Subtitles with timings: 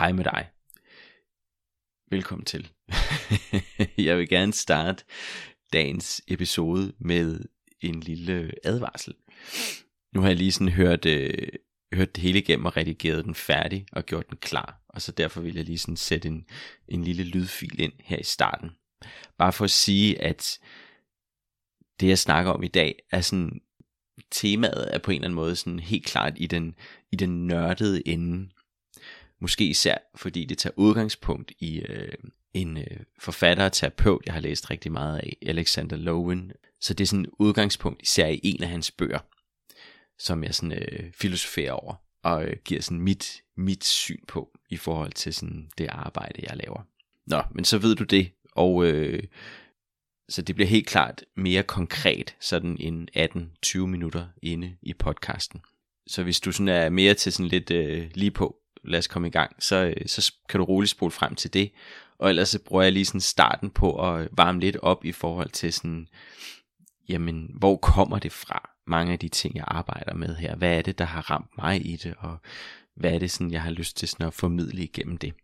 [0.00, 0.50] Hej med dig.
[2.10, 2.70] Velkommen til.
[4.08, 5.04] jeg vil gerne starte
[5.72, 7.40] dagens episode med
[7.80, 9.14] en lille advarsel.
[10.14, 11.48] Nu har jeg lige sådan hørt, øh,
[11.94, 14.82] hørt det hele igennem og redigeret den færdig og gjort den klar.
[14.88, 16.46] Og så derfor vil jeg lige sådan sætte en,
[16.88, 18.70] en lille lydfil ind her i starten.
[19.38, 20.58] Bare for at sige, at
[22.00, 23.60] det jeg snakker om i dag er sådan,
[24.30, 26.74] temaet er på en eller anden måde sådan helt klart i den,
[27.12, 28.50] i den nørdede ende
[29.40, 32.12] Måske især fordi det tager udgangspunkt i øh,
[32.54, 36.52] en øh, forfatter og terapeut, jeg har læst rigtig meget af, Alexander Lowen.
[36.80, 39.18] Så det er sådan et udgangspunkt især i en af hans bøger,
[40.18, 44.76] som jeg sådan øh, filosoferer over og øh, giver sådan mit, mit syn på i
[44.76, 46.82] forhold til sådan det arbejde, jeg laver.
[47.26, 49.22] Nå, men så ved du det, og øh,
[50.28, 53.08] så det bliver helt klart mere konkret, sådan en
[53.66, 55.60] 18-20 minutter inde i podcasten.
[56.06, 59.28] Så hvis du sådan er mere til sådan lidt øh, lige på, lad os komme
[59.28, 61.72] i gang, så, øh, så kan du roligt spole frem til det.
[62.18, 65.50] Og ellers så bruger jeg lige sådan starten på at varme lidt op i forhold
[65.50, 66.08] til sådan,
[67.08, 68.70] jamen, hvor kommer det fra?
[68.86, 70.56] Mange af de ting, jeg arbejder med her.
[70.56, 72.14] Hvad er det, der har ramt mig i det?
[72.18, 72.38] Og
[72.94, 75.34] hvad er det, sådan, jeg har lyst til sådan at formidle igennem det?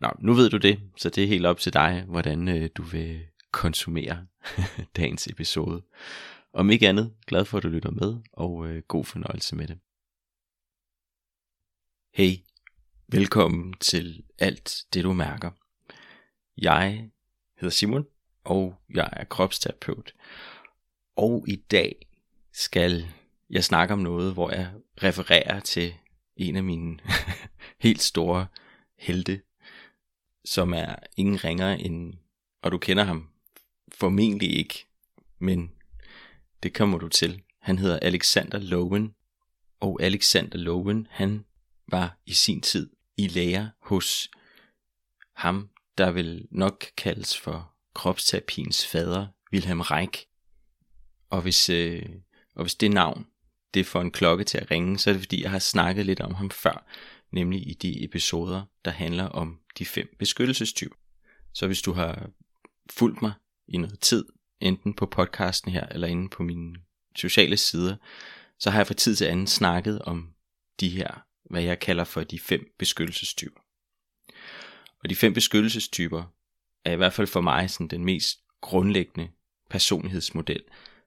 [0.00, 2.82] Nå, nu ved du det, så det er helt op til dig, hvordan øh, du
[2.82, 3.20] vil
[3.52, 4.26] konsumere
[4.96, 5.82] dagens episode.
[6.52, 9.78] Om ikke andet, glad for at du lytter med, og øh, god fornøjelse med det.
[12.14, 12.32] Hey,
[13.08, 15.50] Velkommen til alt det du mærker.
[16.58, 17.10] Jeg
[17.56, 18.06] hedder Simon,
[18.44, 20.14] og jeg er kropsterapeut.
[21.16, 22.08] Og i dag
[22.52, 23.06] skal
[23.50, 24.70] jeg snakke om noget, hvor jeg
[25.02, 25.94] refererer til
[26.36, 26.98] en af mine
[27.84, 28.46] helt store
[28.98, 29.42] helte,
[30.44, 32.14] som er ingen ringer end,
[32.62, 33.28] og du kender ham
[33.92, 34.86] formentlig ikke,
[35.38, 35.72] men
[36.62, 37.42] det kommer du til.
[37.60, 39.14] Han hedder Alexander Lowen,
[39.80, 41.44] og Alexander Lowen, han
[41.88, 44.30] var i sin tid i lære hos
[45.34, 50.26] ham, der vil nok kaldes for kropsterapiens fader, Wilhelm Reich.
[51.30, 52.06] Og hvis, øh,
[52.54, 53.26] og hvis det navn,
[53.74, 56.20] det får en klokke til at ringe, så er det fordi, jeg har snakket lidt
[56.20, 56.86] om ham før,
[57.30, 60.96] nemlig i de episoder, der handler om de fem beskyttelsestyper.
[61.54, 62.30] Så hvis du har
[62.90, 63.32] fulgt mig
[63.68, 64.24] i noget tid,
[64.60, 66.76] enten på podcasten her, eller inde på mine
[67.16, 67.96] sociale sider,
[68.58, 70.34] så har jeg fra tid til anden snakket om
[70.80, 73.60] de her hvad jeg kalder for de fem beskyttelsestyper.
[75.02, 76.24] Og de fem beskyttelsestyper
[76.84, 79.30] er i hvert fald for mig sådan den mest grundlæggende
[79.70, 80.62] personlighedsmodel,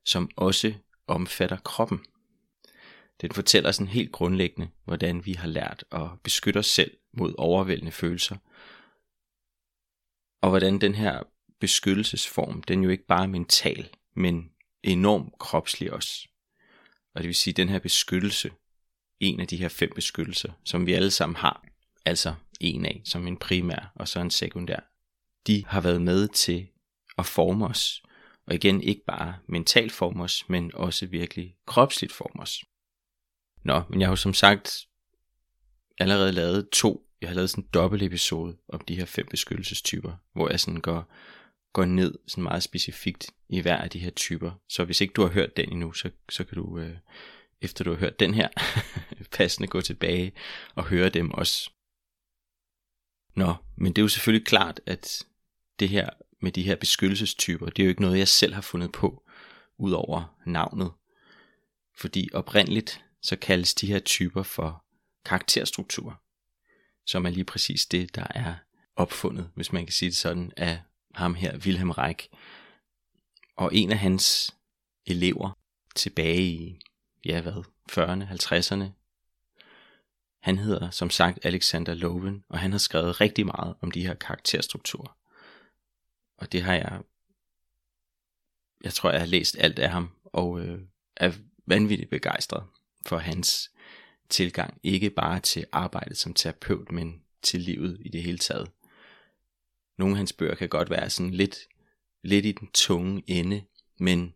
[0.06, 0.74] som også
[1.08, 2.06] omfatter kroppen.
[3.22, 7.92] Den fortæller sådan helt grundlæggende, hvordan vi har lært at beskytte os selv mod overvældende
[7.92, 8.38] følelser,
[10.42, 11.24] og hvordan den her
[11.60, 14.52] beskyttelsesform, den jo ikke bare er mental, men
[14.84, 16.28] enormt kropslig også.
[17.14, 18.52] Og det vil sige, at den her beskyttelse,
[19.20, 21.64] en af de her fem beskyttelser, som vi alle sammen har,
[22.06, 24.80] altså en af som en primær og så en sekundær,
[25.48, 26.68] de har været med til
[27.18, 28.04] at forme os.
[28.48, 32.64] Og igen ikke bare mentalt forme os, men også virkelig kropsligt forme os.
[33.64, 34.88] Nå, men jeg har jo som sagt
[36.00, 40.14] allerede lavet to, jeg har lavet sådan en dobbelt episode om de her fem beskyttelsestyper,
[40.34, 41.14] hvor jeg sådan går,
[41.74, 44.52] går ned sådan meget specifikt i hver af de her typer.
[44.70, 46.98] Så hvis ikke du har hørt den endnu, så, så kan du øh,
[47.62, 48.50] efter du har hørt den her,
[49.38, 50.34] passende gå tilbage
[50.76, 51.72] og høre dem også.
[53.36, 55.24] Nå, men det er jo selvfølgelig klart, at
[55.80, 56.10] det her
[56.42, 59.24] med de her beskyttelsestyper, det er jo ikke noget, jeg selv har fundet på,
[59.78, 60.92] ud over navnet.
[61.98, 64.86] Fordi oprindeligt, så kaldes de her typer for
[65.26, 66.16] karakterstrukturer,
[67.06, 68.56] som er lige præcis det, der er
[68.96, 70.82] opfundet, hvis man kan sige det sådan, af
[71.16, 72.30] ham her, Wilhelm Reich.
[73.58, 74.56] Og en af hans
[75.06, 75.58] elever
[75.96, 76.80] tilbage i
[77.26, 79.00] ja hvad, 40'erne, 50'erne.
[80.40, 84.14] Han hedder som sagt Alexander Loven, og han har skrevet rigtig meget om de her
[84.14, 85.18] karakterstrukturer.
[86.38, 87.02] Og det har jeg,
[88.84, 90.82] jeg tror jeg har læst alt af ham, og øh,
[91.16, 91.32] er
[91.66, 92.64] vanvittigt begejstret
[93.06, 93.72] for hans
[94.30, 98.72] tilgang, ikke bare til arbejdet som terapeut, men til livet i det hele taget.
[99.98, 101.58] Nogle af hans bøger kan godt være sådan lidt,
[102.24, 103.64] lidt i den tunge ende,
[104.00, 104.34] men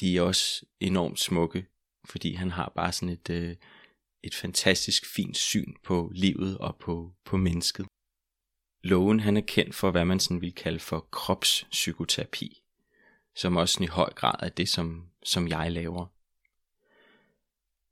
[0.00, 1.66] de er også enormt smukke
[2.04, 3.56] fordi han har bare sådan et, øh,
[4.22, 7.86] et fantastisk fint syn på livet og på, på mennesket.
[8.82, 12.62] Loven han er kendt for, hvad man sådan vil kalde for kropspsykoterapi,
[13.36, 16.06] som også i høj grad er det, som, som jeg laver.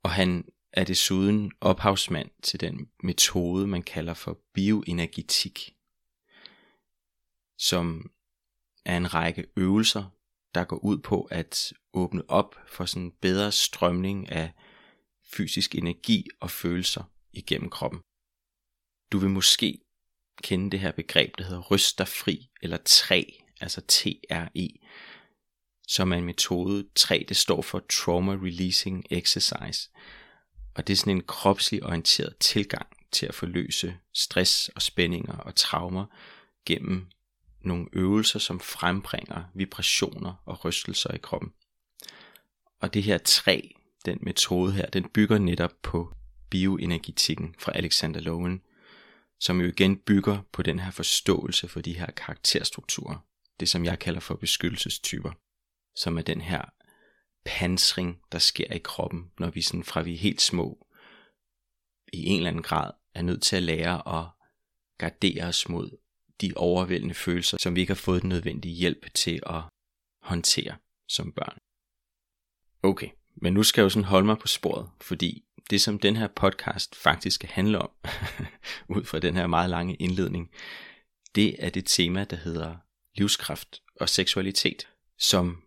[0.03, 5.75] Og han er desuden ophavsmand til den metode, man kalder for bioenergetik,
[7.57, 8.11] som
[8.85, 10.09] er en række øvelser,
[10.55, 14.51] der går ud på at åbne op for sådan en bedre strømning af
[15.33, 17.03] fysisk energi og følelser
[17.33, 17.99] igennem kroppen.
[19.11, 19.79] Du vil måske
[20.43, 23.23] kende det her begreb, der hedder ryst dig fri, eller træ,
[23.61, 24.67] altså T-R-E,
[25.87, 26.87] som er en metode.
[26.95, 29.89] Træ, det står for Trauma Releasing Exercise.
[30.75, 35.55] Og det er sådan en kropslig orienteret tilgang til at forløse stress og spændinger og
[35.55, 36.05] traumer
[36.65, 37.07] gennem
[37.65, 41.53] nogle øvelser, som frembringer vibrationer og rystelser i kroppen.
[42.81, 43.61] Og det her træ,
[44.05, 46.13] den metode her, den bygger netop på
[46.49, 48.61] bioenergetikken fra Alexander Lowen,
[49.39, 53.25] som jo igen bygger på den her forståelse for de her karakterstrukturer,
[53.59, 55.31] det som jeg kalder for beskyttelsestyper,
[55.95, 56.61] som er den her
[57.45, 60.87] pansring, der sker i kroppen, når vi sådan fra vi er helt små,
[62.13, 64.29] i en eller anden grad er nødt til at lære at
[64.97, 65.97] gardere os mod
[66.43, 69.61] de overvældende følelser, som vi ikke har fået den nødvendige hjælp til at
[70.21, 70.75] håndtere
[71.09, 71.57] som børn.
[72.83, 76.15] Okay, men nu skal jeg jo sådan holde mig på sporet, fordi det som den
[76.15, 77.89] her podcast faktisk skal handle om,
[78.95, 80.51] ud fra den her meget lange indledning,
[81.35, 82.75] det er det tema, der hedder
[83.15, 84.87] livskraft og seksualitet,
[85.19, 85.63] som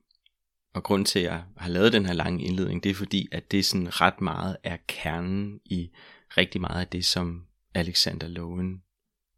[0.74, 3.50] og grund til, at jeg har lavet den her lange indledning, det er fordi, at
[3.50, 5.90] det sådan ret meget er kernen i
[6.36, 8.82] rigtig meget af det, som Alexander Lowen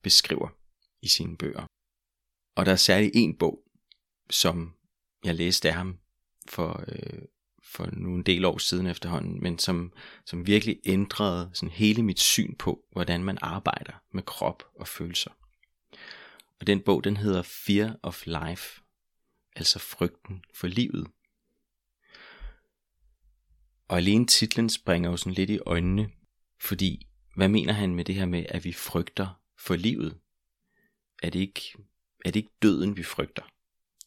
[0.02, 0.48] beskriver
[1.02, 1.66] i sine bøger.
[2.54, 3.62] Og der er særligt en bog,
[4.30, 4.74] som
[5.24, 5.98] jeg læste af ham
[6.48, 7.22] for, øh,
[7.62, 9.92] for nu en del år siden efterhånden, men som,
[10.24, 15.30] som virkelig ændrede sådan hele mit syn på, hvordan man arbejder med krop og følelser.
[16.60, 18.80] Og den bog, den hedder Fear of Life,
[19.56, 21.06] altså frygten for livet.
[23.88, 26.10] Og alene titlen springer jo sådan lidt i øjnene,
[26.60, 27.06] fordi
[27.36, 30.18] hvad mener han med det her med, at vi frygter for livet?
[31.22, 31.60] Er det ikke,
[32.24, 33.42] er det ikke døden, vi frygter?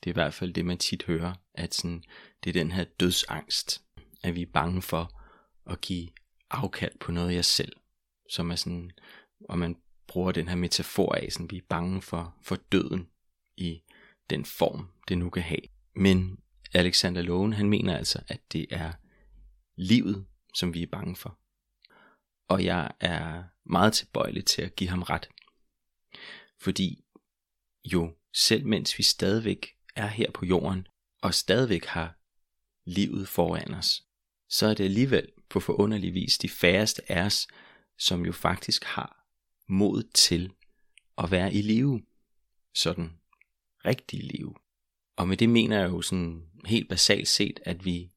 [0.03, 2.03] Det er i hvert fald det, man tit hører, at sådan,
[2.43, 3.83] det er den her dødsangst,
[4.23, 5.21] at vi er bange for
[5.65, 6.09] at give
[6.49, 7.73] afkald på noget af os selv,
[8.29, 8.91] som er sådan,
[9.49, 9.77] og man
[10.07, 13.09] bruger den her metafor af, sådan, vi er bange for, for døden
[13.57, 13.81] i
[14.29, 15.61] den form, det nu kan have.
[15.95, 16.39] Men
[16.73, 18.91] Alexander Lowen, han mener altså, at det er
[19.75, 21.37] livet, som vi er bange for.
[22.47, 25.29] Og jeg er meget tilbøjelig til at give ham ret.
[26.61, 27.03] Fordi
[27.85, 30.87] jo selv mens vi stadigvæk er her på jorden,
[31.21, 32.17] og stadigvæk har
[32.85, 34.03] livet foran os,
[34.49, 37.47] så er det alligevel på forunderlig vis de færreste af os,
[37.97, 39.25] som jo faktisk har
[39.67, 40.53] mod til
[41.17, 42.01] at være i live.
[42.73, 43.19] Sådan
[43.85, 44.55] rigtig liv.
[45.15, 48.11] Og med det mener jeg jo sådan helt basalt set, at vi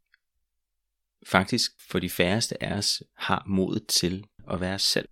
[1.26, 5.08] faktisk for de færreste af os har modet til at være selv.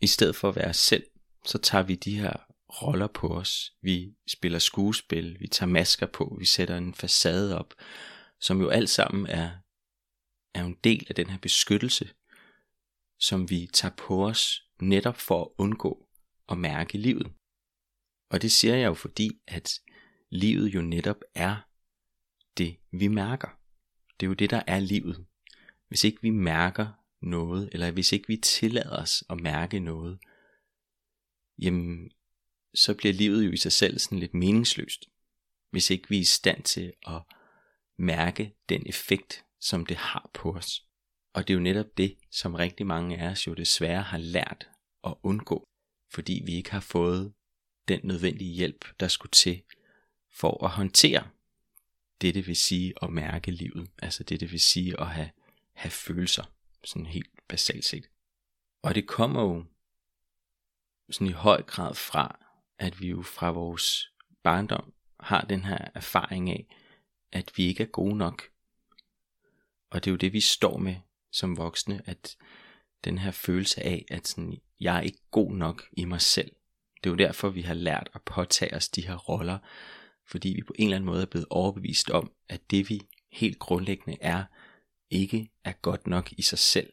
[0.00, 1.09] I stedet for at være selv,
[1.44, 2.32] så tager vi de her
[2.82, 3.72] roller på os.
[3.82, 7.74] Vi spiller skuespil, vi tager masker på, vi sætter en facade op,
[8.40, 9.50] som jo alt sammen er,
[10.54, 12.10] er en del af den her beskyttelse,
[13.18, 16.08] som vi tager på os netop for at undgå
[16.48, 17.32] at mærke livet.
[18.30, 19.80] Og det siger jeg jo fordi, at
[20.30, 21.56] livet jo netop er
[22.58, 23.48] det, vi mærker.
[24.20, 25.26] Det er jo det, der er livet.
[25.88, 26.88] Hvis ikke vi mærker
[27.22, 30.18] noget, eller hvis ikke vi tillader os at mærke noget,
[31.60, 32.10] jamen,
[32.74, 35.08] så bliver livet jo i sig selv sådan lidt meningsløst.
[35.70, 37.22] Hvis ikke vi er i stand til at
[37.96, 40.84] mærke den effekt, som det har på os.
[41.32, 44.68] Og det er jo netop det, som rigtig mange af os jo desværre har lært
[45.06, 45.68] at undgå,
[46.12, 47.32] fordi vi ikke har fået
[47.88, 49.62] den nødvendige hjælp, der skulle til
[50.32, 51.28] for at håndtere
[52.20, 53.90] det, det vil sige at mærke livet.
[54.02, 55.30] Altså det, det vil sige at have,
[55.72, 56.44] have følelser,
[56.84, 58.04] sådan helt basalt set.
[58.82, 59.64] Og det kommer jo
[61.10, 62.38] sådan i høj grad fra,
[62.78, 64.12] at vi jo fra vores
[64.42, 66.66] barndom har den her erfaring af,
[67.32, 68.42] at vi ikke er gode nok.
[69.90, 70.96] Og det er jo det, vi står med
[71.32, 72.36] som voksne, at
[73.04, 76.52] den her følelse af, at sådan, jeg er ikke god nok i mig selv.
[77.04, 79.58] Det er jo derfor, vi har lært at påtage os de her roller,
[80.26, 83.00] fordi vi på en eller anden måde er blevet overbevist om, at det vi
[83.32, 84.44] helt grundlæggende er,
[85.10, 86.92] ikke er godt nok i sig selv.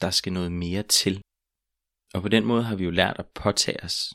[0.00, 1.22] Der skal noget mere til.
[2.14, 4.14] Og på den måde har vi jo lært at påtage os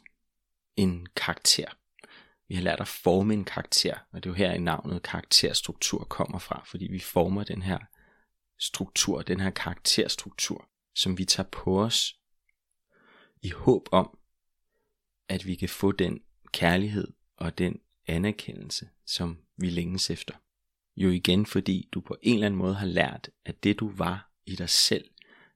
[0.76, 1.68] en karakter.
[2.48, 6.04] Vi har lært at forme en karakter, og det er jo her i navnet karakterstruktur
[6.04, 7.80] kommer fra, fordi vi former den her
[8.60, 12.16] struktur, den her karakterstruktur, som vi tager på os
[13.42, 14.18] i håb om,
[15.30, 20.34] at vi kan få den kærlighed og den anerkendelse, som vi længes efter.
[20.96, 24.32] Jo igen fordi du på en eller anden måde har lært, at det du var
[24.46, 25.10] i dig selv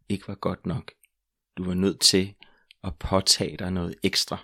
[0.09, 0.91] ikke var godt nok.
[1.61, 2.35] Du var nødt til
[2.83, 4.37] at påtage dig noget ekstra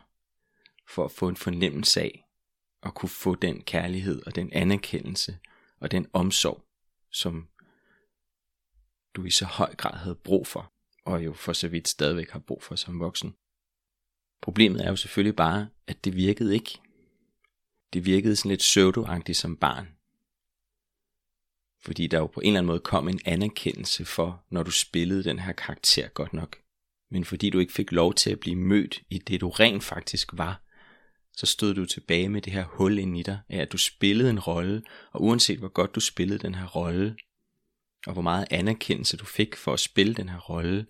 [0.88, 2.28] for at få en fornemmelse af
[2.84, 5.38] at kunne få den kærlighed og den anerkendelse
[5.80, 6.64] og den omsorg,
[7.12, 7.48] som
[9.14, 10.74] du i så høj grad havde brug for,
[11.06, 13.36] og jo for så vidt stadigvæk har brug for som voksen.
[14.42, 16.80] Problemet er jo selvfølgelig bare, at det virkede ikke.
[17.94, 19.88] Det virkede sådan lidt pseudoagtigt som barn.
[21.80, 25.24] Fordi der jo på en eller anden måde kom en anerkendelse for, når du spillede
[25.24, 26.67] den her karakter godt nok.
[27.12, 30.30] Men fordi du ikke fik lov til at blive mødt i det, du rent faktisk
[30.34, 30.62] var,
[31.34, 34.30] så stod du tilbage med det her hul ind i dig, af at du spillede
[34.30, 37.16] en rolle, og uanset hvor godt du spillede den her rolle,
[38.08, 40.88] og hvor meget anerkendelse du fik for at spille den her rolle,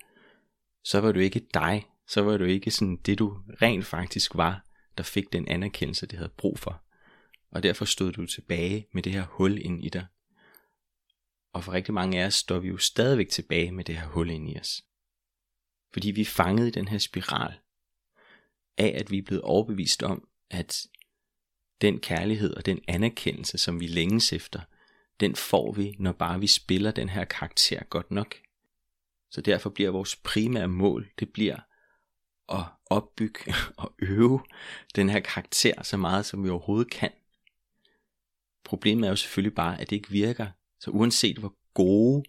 [0.84, 4.66] så var du ikke dig, så var du ikke sådan det du rent faktisk var,
[4.98, 6.84] der fik den anerkendelse, det havde brug for.
[7.52, 10.06] Og derfor stod du tilbage med det her hul ind i dig.
[11.54, 14.30] Og for rigtig mange af os står vi jo stadigvæk tilbage med det her hul
[14.30, 14.84] ind i os.
[15.94, 17.54] Fordi vi er fanget i den her spiral
[18.78, 20.88] af, at vi er blevet overbevist om, at
[21.82, 24.62] den kærlighed og den anerkendelse, som vi længes efter,
[25.20, 28.36] den får vi, når bare vi spiller den her karakter godt nok.
[29.32, 31.58] Så derfor bliver vores primære mål, det bliver
[32.50, 34.40] at opbygge og øve
[34.96, 37.12] den her karakter så meget, som vi overhovedet kan.
[38.64, 40.48] Problemet er jo selvfølgelig bare, at det ikke virker.
[40.80, 42.24] Så uanset hvor gode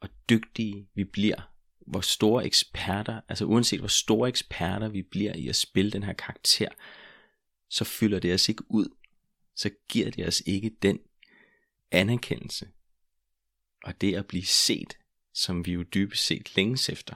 [0.00, 1.53] og dygtige vi bliver,
[1.86, 6.12] hvor store eksperter, altså uanset hvor store eksperter vi bliver i at spille den her
[6.12, 6.68] karakter,
[7.70, 8.88] så fylder det os ikke ud.
[9.56, 10.98] Så giver det os ikke den
[11.90, 12.68] anerkendelse.
[13.84, 14.98] Og det at blive set,
[15.34, 17.14] som vi jo dybest set længes efter.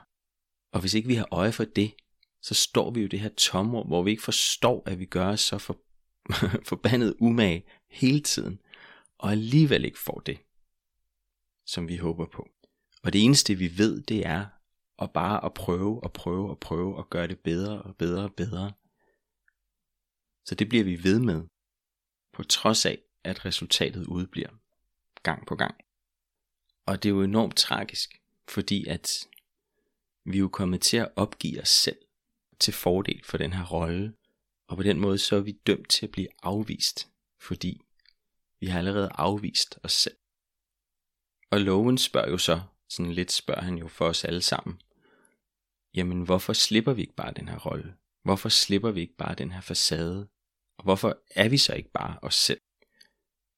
[0.73, 1.95] Og hvis ikke vi har øje for det,
[2.43, 5.29] så står vi jo i det her tomrum, hvor vi ikke forstår, at vi gør
[5.29, 5.81] os så for,
[6.71, 8.61] forbandet umage hele tiden,
[9.19, 10.39] og alligevel ikke får det,
[11.67, 12.49] som vi håber på.
[13.03, 14.47] Og det eneste vi ved, det er
[14.99, 18.35] og bare at prøve og prøve og prøve at gøre det bedre og bedre og
[18.35, 18.73] bedre.
[20.45, 21.47] Så det bliver vi ved med,
[22.33, 24.51] på trods af, at resultatet udbliver
[25.23, 25.75] gang på gang.
[26.87, 29.29] Og det er jo enormt tragisk, fordi at
[30.25, 31.99] vi er jo kommet til at opgive os selv
[32.61, 34.15] til fordel for den her rolle,
[34.69, 37.09] og på den måde så er vi dømt til at blive afvist,
[37.41, 37.81] fordi
[38.61, 40.17] vi har allerede afvist os selv.
[41.51, 44.81] Og loven spørger jo så, sådan lidt spørger han jo for os alle sammen,
[45.99, 47.95] jamen hvorfor slipper vi ikke bare den her rolle?
[48.23, 50.29] Hvorfor slipper vi ikke bare den her facade?
[50.79, 52.61] Og hvorfor er vi så ikke bare os selv?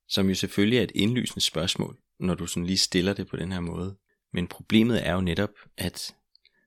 [0.09, 3.53] Som jo selvfølgelig er et indlysende spørgsmål, når du sådan lige stiller det på den
[3.53, 3.97] her måde.
[4.33, 6.15] Men problemet er jo netop, at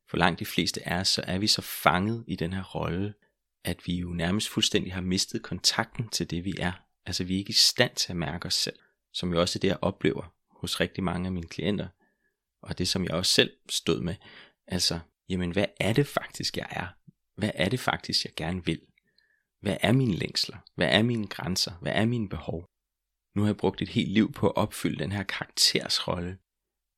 [0.09, 3.13] for langt de fleste af os, så er vi så fanget i den her rolle,
[3.63, 6.71] at vi jo nærmest fuldstændig har mistet kontakten til det, vi er.
[7.05, 8.79] Altså vi er ikke i stand til at mærke os selv,
[9.13, 11.87] som jo også er det, jeg oplever hos rigtig mange af mine klienter,
[12.61, 14.15] og det som jeg også selv stod med.
[14.67, 14.99] Altså,
[15.33, 16.87] jamen hvad er det faktisk, jeg er?
[17.35, 18.81] Hvad er det faktisk, jeg gerne vil?
[19.61, 20.57] Hvad er mine længsler?
[20.75, 21.71] Hvad er mine grænser?
[21.81, 22.69] Hvad er mine behov?
[23.35, 26.37] Nu har jeg brugt et helt liv på at opfylde den her karaktersrolle,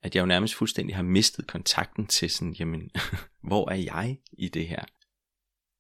[0.02, 2.92] at jeg jo nærmest fuldstændig har mistet kontakten til sådan, jamen,
[3.50, 4.84] hvor er jeg i det her?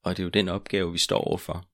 [0.03, 1.69] Og det er jo den opgave, vi står overfor,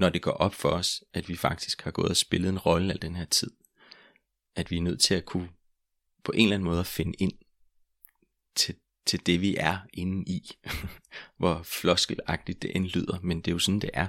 [0.00, 2.92] når det går op for os, at vi faktisk har gået og spillet en rolle
[2.92, 3.50] al den her tid.
[4.56, 5.50] At vi er nødt til at kunne
[6.24, 7.32] på en eller anden måde at finde ind
[8.56, 8.76] til,
[9.06, 10.56] til det, vi er inde i.
[11.38, 14.08] Hvor floskelagtigt det end lyder, men det er jo sådan, det er.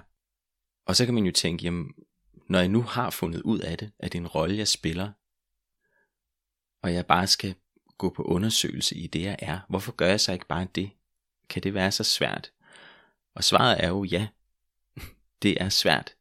[0.85, 1.93] Og så kan man jo tænke, jamen,
[2.49, 5.11] når jeg nu har fundet ud af det, at det er en rolle, jeg spiller,
[6.81, 7.55] og jeg bare skal
[7.97, 10.91] gå på undersøgelse i det, jeg er, hvorfor gør jeg så ikke bare det?
[11.49, 12.51] Kan det være så svært?
[13.35, 14.27] Og svaret er jo ja,
[15.41, 16.15] det er svært.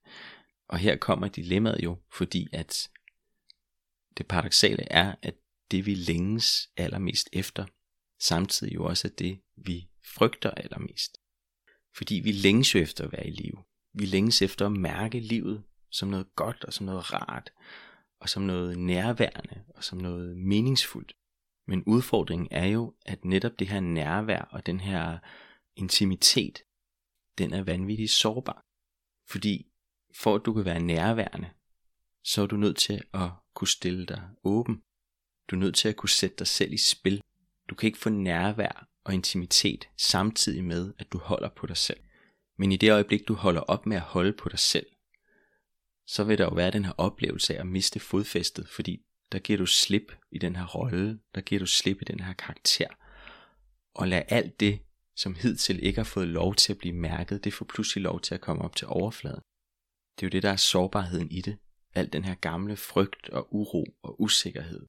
[0.69, 2.91] Og her kommer dilemmaet jo, fordi at
[4.19, 5.35] det paradoxale er, at
[5.71, 7.67] det vi længes allermest efter,
[8.25, 11.19] samtidig jo også er det, vi frygter allermest.
[11.97, 13.65] Fordi vi længes jo efter at være i live.
[13.93, 17.53] Vi længes efter at mærke livet som noget godt og som noget rart,
[18.21, 21.17] og som noget nærværende og som noget meningsfuldt.
[21.67, 25.19] Men udfordringen er jo, at netop det her nærvær og den her
[25.77, 26.63] intimitet,
[27.39, 28.65] den er vanvittigt sårbar.
[29.29, 29.67] Fordi
[30.15, 31.51] for at du kan være nærværende,
[32.25, 34.83] så er du nødt til at kunne stille dig åben.
[35.51, 37.23] Du er nødt til at kunne sætte dig selv i spil.
[37.71, 42.01] Du kan ikke få nærvær og intimitet samtidig med, at du holder på dig selv.
[42.57, 44.87] Men i det øjeblik, du holder op med at holde på dig selv,
[46.07, 49.03] så vil der jo være den her oplevelse af at miste fodfæstet, fordi
[49.33, 52.33] der giver du slip i den her rolle, der giver du slip i den her
[52.33, 52.89] karakter,
[53.95, 54.81] og lad alt det,
[55.17, 58.35] som hidtil ikke har fået lov til at blive mærket, det får pludselig lov til
[58.35, 59.41] at komme op til overfladen.
[60.17, 61.59] Det er jo det, der er sårbarheden i det.
[61.95, 64.87] Al den her gamle frygt og uro og usikkerhed,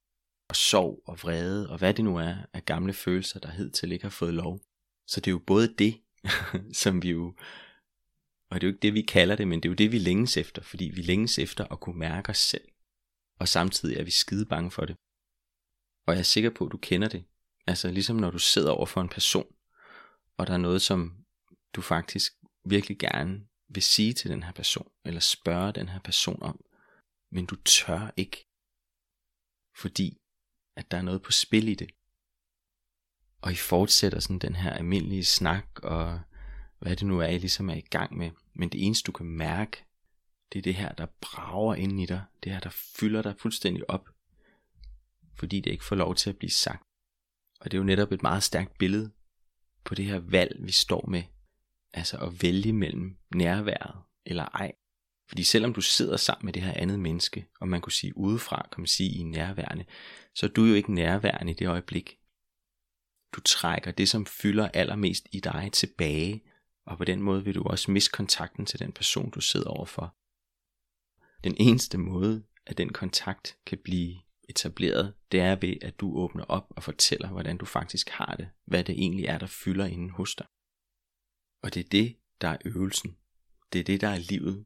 [0.50, 4.06] og sorg og vrede, og hvad det nu er af gamle følelser, der hidtil ikke
[4.06, 4.60] har fået lov.
[5.08, 6.02] Så det er jo både det,
[6.84, 7.36] som vi jo
[8.50, 10.00] og det er jo ikke det, vi kalder det, men det er jo det, vi
[10.00, 12.68] længes efter, fordi vi længes efter at kunne mærke os selv.
[13.40, 14.98] Og samtidig er vi skide bange for det.
[16.08, 17.26] Og jeg er sikker på, at du kender det.
[17.68, 19.56] Altså ligesom når du sidder over for en person,
[20.38, 21.26] og der er noget, som
[21.74, 22.34] du faktisk
[22.66, 26.62] virkelig gerne vil sige til den her person, eller spørge den her person om,
[27.32, 28.48] men du tør ikke,
[29.78, 30.18] fordi
[30.76, 31.92] at der er noget på spil i det.
[33.42, 36.20] Og I fortsætter sådan den her almindelige snak, og
[36.80, 38.32] hvad det nu er, I ligesom er i gang med.
[38.54, 39.86] Men det eneste, du kan mærke,
[40.54, 42.24] det er det her, der brager ind i dig.
[42.44, 44.10] Det her, der fylder dig fuldstændig op.
[45.36, 46.84] Fordi det ikke får lov til at blive sagt.
[47.60, 49.12] Og det er jo netop et meget stærkt billede
[49.84, 51.24] på det her valg, vi står med.
[51.94, 54.72] Altså at vælge mellem nærværet eller ej.
[55.28, 58.68] Fordi selvom du sidder sammen med det her andet menneske, og man kunne sige udefra,
[58.72, 59.86] kan man sige i nærværende,
[60.36, 62.18] så er du jo ikke nærværende i det øjeblik.
[63.36, 66.44] Du trækker det, som fylder allermest i dig tilbage,
[66.86, 70.16] og på den måde vil du også miste kontakten til den person, du sidder overfor.
[71.44, 74.16] Den eneste måde, at den kontakt kan blive
[74.50, 78.50] etableret, det er ved, at du åbner op og fortæller, hvordan du faktisk har det,
[78.66, 80.46] hvad det egentlig er, der fylder inden hos dig.
[81.64, 83.18] Og det er det, der er øvelsen.
[83.74, 84.66] Det er det, der er livet.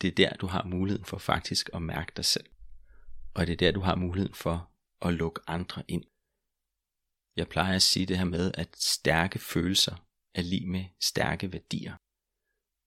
[0.00, 2.46] Det er der, du har muligheden for faktisk at mærke dig selv.
[3.34, 4.70] Og det er der, du har muligheden for
[5.00, 6.04] at lukke andre ind.
[7.36, 9.96] Jeg plejer at sige det her med, at stærke følelser
[10.34, 11.94] er lige med stærke værdier.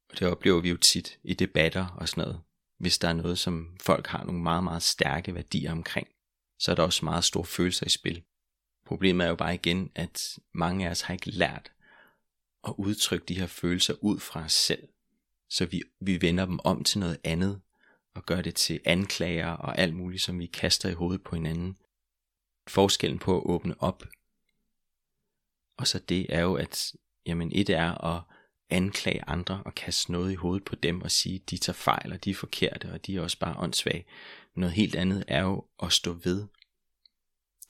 [0.10, 2.42] Og det oplever vi jo tit i debatter og sådan noget.
[2.80, 6.08] Hvis der er noget, som folk har nogle meget, meget stærke værdier omkring,
[6.60, 8.24] så er der også meget store følelser i spil.
[8.86, 11.72] Problemet er jo bare igen, at mange af os har ikke lært
[12.64, 14.88] at udtrykke de her følelser ud fra os selv.
[15.50, 17.62] Så vi, vi vender dem om til noget andet,
[18.14, 21.78] og gør det til anklager og alt muligt, som vi kaster i hovedet på hinanden.
[22.68, 24.04] Forskellen på at åbne op,
[25.78, 28.24] og så det er jo, at jamen et er at
[28.70, 32.24] anklage andre og kaste noget i hovedet på dem og sige, de tager fejl og
[32.24, 34.06] de er forkerte og de er også bare åndssvage.
[34.56, 36.48] Noget helt andet er jo at stå ved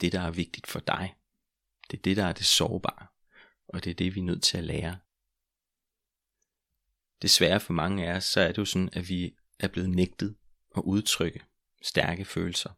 [0.02, 1.16] det, der er vigtigt for dig.
[1.92, 3.08] Det er det, der er det sårbare,
[3.68, 4.98] og det er det, vi er nødt til at lære.
[7.22, 10.36] Desværre for mange af os, så er det jo sådan, at vi er blevet nægtet
[10.78, 11.40] at udtrykke
[11.82, 12.70] stærke følelser.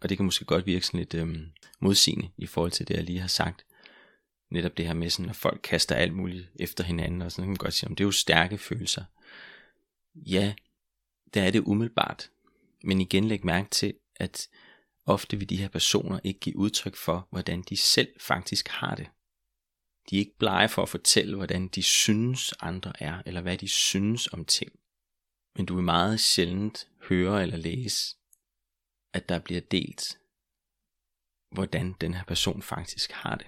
[0.00, 1.46] Og det kan måske godt virke sådan lidt øhm,
[1.80, 3.64] modsigende i forhold til det, jeg lige har sagt
[4.50, 7.48] netop det her med sådan, at folk kaster alt muligt efter hinanden, og sådan kan
[7.48, 9.04] man godt sige, om det er jo stærke følelser.
[10.14, 10.54] Ja,
[11.34, 12.30] der er det umiddelbart.
[12.84, 14.48] Men igen læg mærke til, at
[15.06, 19.06] ofte vil de her personer ikke give udtryk for, hvordan de selv faktisk har det.
[20.10, 23.68] De er ikke blege for at fortælle, hvordan de synes andre er, eller hvad de
[23.68, 24.72] synes om ting.
[25.56, 28.16] Men du vil meget sjældent høre eller læse,
[29.12, 30.18] at der bliver delt,
[31.50, 33.46] hvordan den her person faktisk har det.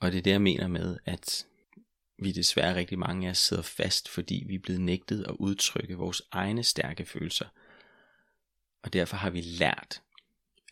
[0.00, 1.46] Og det er det, jeg mener med, at
[2.18, 5.96] vi desværre rigtig mange af os sidder fast, fordi vi er blevet nægtet at udtrykke
[5.96, 7.48] vores egne stærke følelser.
[8.82, 10.02] Og derfor har vi lært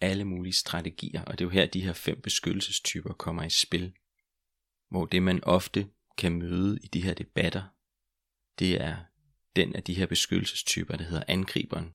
[0.00, 3.92] alle mulige strategier, og det er jo her, de her fem beskyttelsestyper kommer i spil.
[4.92, 7.62] Hvor det, man ofte kan møde i de her debatter,
[8.58, 8.96] det er
[9.56, 11.94] den af de her beskyttelsestyper, der hedder angriberen,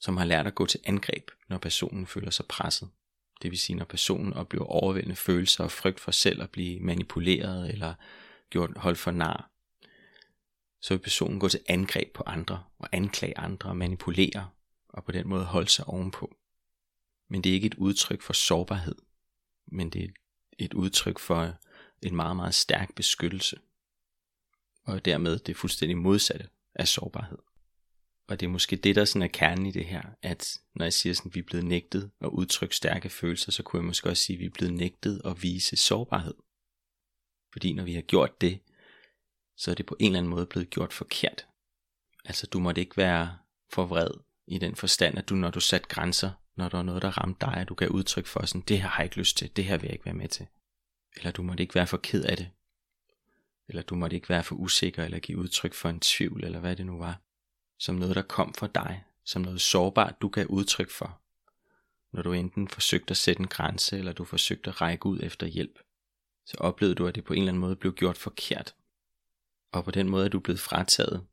[0.00, 2.88] som har lært at gå til angreb, når personen føler sig presset.
[3.42, 7.72] Det vil sige, når personen oplever overvældende følelser og frygt for selv at blive manipuleret
[7.72, 7.94] eller
[8.50, 9.50] gjort holdt for nar,
[10.80, 14.50] så vil personen gå til angreb på andre og anklage andre og manipulere
[14.88, 16.36] og på den måde holde sig ovenpå.
[17.28, 18.96] Men det er ikke et udtryk for sårbarhed,
[19.66, 20.08] men det er
[20.58, 21.54] et udtryk for
[22.06, 23.58] en meget, meget stærk beskyttelse.
[24.84, 27.38] Og dermed det fuldstændig modsatte af sårbarhed.
[28.28, 30.92] Og det er måske det, der sådan er kernen i det her, at når jeg
[30.92, 34.08] siger sådan, at vi er blevet nægtet at udtrykke stærke følelser, så kunne jeg måske
[34.08, 36.34] også sige, at vi er blevet nægtet at vise sårbarhed.
[37.52, 38.60] Fordi når vi har gjort det,
[39.56, 41.46] så er det på en eller anden måde blevet gjort forkert.
[42.24, 43.38] Altså du måtte ikke være
[43.72, 44.10] for vred
[44.46, 47.46] i den forstand, at du når du satte grænser, når der er noget, der ramte
[47.46, 49.64] dig, at du gav udtryk for sådan, det her har jeg ikke lyst til, det
[49.64, 50.46] her vil jeg ikke være med til.
[51.16, 52.50] Eller du måtte ikke være for ked af det.
[53.68, 56.76] Eller du måtte ikke være for usikker, eller give udtryk for en tvivl, eller hvad
[56.76, 57.20] det nu var
[57.78, 61.20] som noget, der kom fra dig, som noget sårbart, du gav udtryk for,
[62.12, 65.46] når du enten forsøgte at sætte en grænse, eller du forsøgte at række ud efter
[65.46, 65.78] hjælp,
[66.46, 68.74] så oplevede du, at det på en eller anden måde blev gjort forkert.
[69.72, 71.26] Og på den måde er du blevet frataget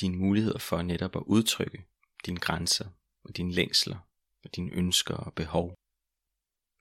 [0.00, 1.84] dine muligheder for netop at udtrykke
[2.26, 2.88] dine grænser
[3.24, 3.96] og dine længsler
[4.44, 5.74] og dine ønsker og behov.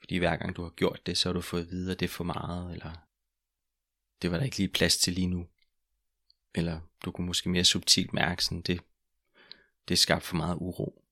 [0.06, 2.06] Fordi hver gang du har gjort det, så har du fået at vide, at det
[2.06, 2.92] er for meget, eller
[4.22, 5.48] det var der ikke lige plads til lige nu.
[6.56, 8.82] Eller du kunne måske mere subtilt mærke sådan, det,
[9.88, 11.06] det skabte for meget uro.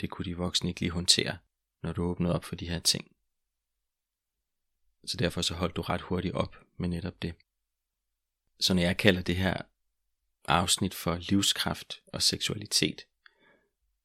[0.00, 1.38] Det kunne de voksne ikke lige håndtere,
[1.82, 3.12] når du åbnede op for de her ting.
[5.04, 7.34] Så derfor så holdt du ret hurtigt op med netop det.
[8.60, 9.62] Så når jeg kalder det her
[10.48, 13.06] afsnit for livskraft og seksualitet,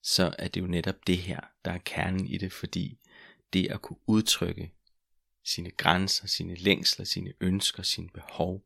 [0.02, 3.00] så er det jo netop det her, der er kernen i det, fordi
[3.54, 4.72] det at kunne udtrykke
[5.44, 8.66] sine grænser, sine længsler, sine ønsker, sine behov,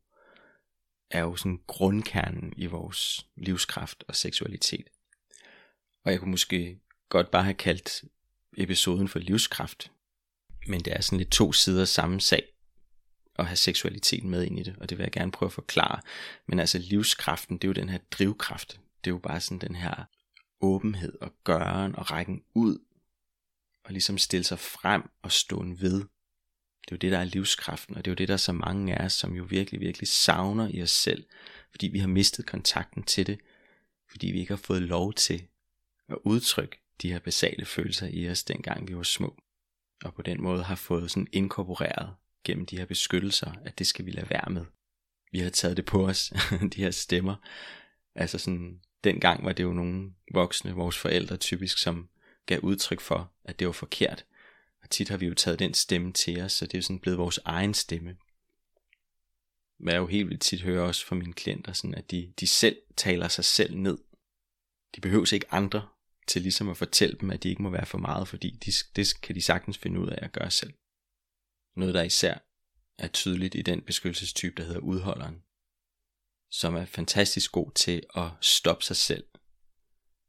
[1.10, 4.88] er jo sådan grundkernen i vores livskraft og seksualitet.
[6.04, 8.04] Og jeg kunne måske godt bare have kaldt
[8.56, 9.92] episoden for livskraft,
[10.66, 12.42] men det er sådan lidt to sider samme sag
[13.38, 16.00] at have seksualiteten med ind i det, og det vil jeg gerne prøve at forklare.
[16.46, 18.80] Men altså livskraften, det er jo den her drivkraft.
[19.04, 20.04] Det er jo bare sådan den her
[20.60, 22.78] åbenhed og gøren og rækken ud,
[23.90, 25.94] og ligesom stille sig frem og stå ved.
[26.80, 28.52] Det er jo det, der er livskraften, og det er jo det, der er så
[28.52, 31.24] mange af os, som jo virkelig, virkelig savner i os selv,
[31.70, 33.38] fordi vi har mistet kontakten til det,
[34.10, 35.42] fordi vi ikke har fået lov til
[36.08, 39.42] at udtrykke de her basale følelser i os, dengang vi var små.
[40.04, 44.06] Og på den måde har fået sådan inkorporeret gennem de her beskyttelser, at det skal
[44.06, 44.64] vi lade være med.
[45.32, 46.32] Vi har taget det på os,
[46.74, 47.36] de her stemmer.
[48.14, 52.08] Altså sådan, dengang var det jo nogle voksne, vores forældre typisk, som
[52.46, 54.24] gav udtryk for, at det var forkert.
[54.82, 56.98] Og tit har vi jo taget den stemme til os, så det er jo sådan
[56.98, 58.16] blevet vores egen stemme.
[59.78, 62.46] Hvad jeg jo helt vildt tit hører også fra mine klienter, sådan at de, de
[62.46, 63.98] selv taler sig selv ned.
[64.96, 65.88] De behøver ikke andre
[66.26, 69.20] til ligesom at fortælle dem, at de ikke må være for meget, fordi de, det
[69.22, 70.72] kan de sagtens finde ud af at gøre selv.
[71.76, 72.38] Noget der især
[72.98, 75.42] er tydeligt i den beskyttelsestype, der hedder udholderen,
[76.50, 79.24] som er fantastisk god til at stoppe sig selv.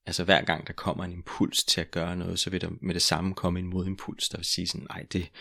[0.05, 2.93] Altså hver gang der kommer en impuls til at gøre noget, så vil der med
[2.93, 5.31] det samme komme en modimpuls, der vil sige sådan, nej, det,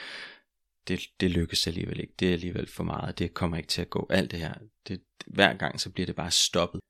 [0.88, 3.90] det, det lykkes alligevel ikke, det er alligevel for meget, det kommer ikke til at
[3.90, 4.54] gå, alt det her.
[4.88, 6.80] Det, hver gang så bliver det bare stoppet.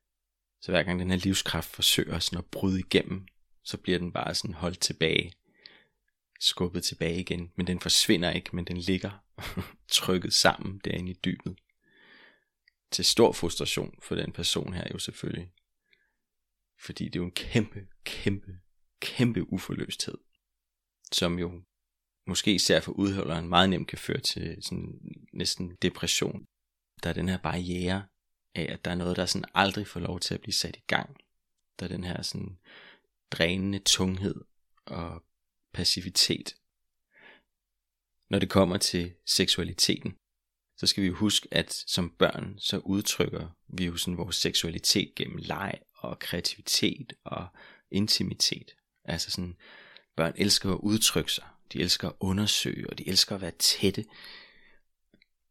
[0.62, 3.26] Så hver gang den her livskraft forsøger sådan at bryde igennem,
[3.64, 5.32] så bliver den bare sådan holdt tilbage
[6.40, 9.10] skubbet tilbage igen, men den forsvinder ikke, men den ligger
[9.88, 11.56] trykket sammen derinde i dybet.
[12.90, 15.50] Til stor frustration for den person her jo selvfølgelig.
[16.80, 18.60] Fordi det er jo en kæmpe, kæmpe,
[19.00, 20.18] kæmpe uforløsthed,
[21.12, 21.62] som jo
[22.26, 25.00] måske især for udholderen meget nemt kan føre til sådan
[25.32, 26.46] næsten depression.
[27.02, 28.06] Der er den her barriere
[28.54, 30.82] af, at der er noget, der sådan aldrig får lov til at blive sat i
[30.86, 31.16] gang.
[31.78, 32.58] Der er den her sådan
[33.30, 34.34] drænende tunghed
[34.84, 35.24] og
[35.72, 36.56] passivitet.
[38.30, 40.16] Når det kommer til seksualiteten,
[40.76, 45.14] så skal vi jo huske, at som børn, så udtrykker vi jo sådan vores seksualitet
[45.14, 47.46] gennem leg og kreativitet og
[47.90, 48.76] intimitet.
[49.04, 49.56] Altså sådan,
[50.16, 54.04] børn elsker at udtrykke sig, de elsker at undersøge, og de elsker at være tætte.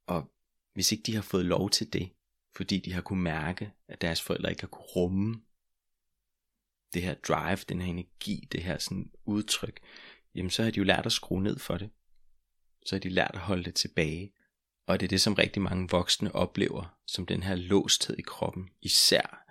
[0.08, 0.32] Og
[0.74, 2.10] hvis ikke de har fået lov til det,
[2.56, 5.42] fordi de har kunne mærke, at deres forældre ikke har kunne rumme
[6.94, 9.80] det her drive, den her energi, det her sådan udtryk,
[10.36, 11.90] jamen så har de jo lært at skrue ned for det.
[12.86, 14.34] Så har de lært at holde det tilbage.
[14.88, 18.70] Og det er det, som rigtig mange voksne oplever, som den her låsthed i kroppen,
[18.82, 19.49] især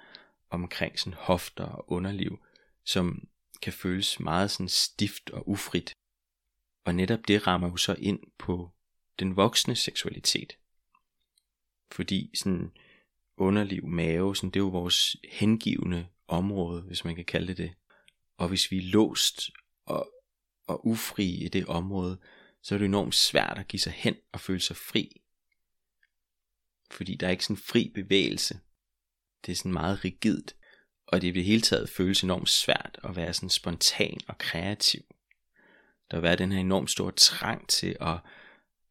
[0.51, 2.39] omkring sådan hofter og underliv,
[2.85, 3.29] som
[3.63, 5.93] kan føles meget sådan stift og ufrit.
[6.85, 8.71] Og netop det rammer jo så ind på
[9.19, 10.59] den voksne seksualitet.
[11.93, 12.73] Fordi sådan
[13.37, 17.75] underliv, mave, sådan, det er jo vores hengivende område, hvis man kan kalde det det.
[18.37, 19.51] Og hvis vi er låst
[19.85, 20.13] og
[20.69, 22.19] og ufri i det område,
[22.63, 25.21] så er det enormt svært at give sig hen og føle sig fri.
[26.91, 28.61] Fordi der er ikke sådan fri bevægelse.
[29.47, 30.57] Det er sådan meget rigidt,
[31.07, 35.01] og det i det hele taget føles enormt svært at være sådan spontan og kreativ.
[36.11, 38.19] Der vil være den her enormt store trang til at,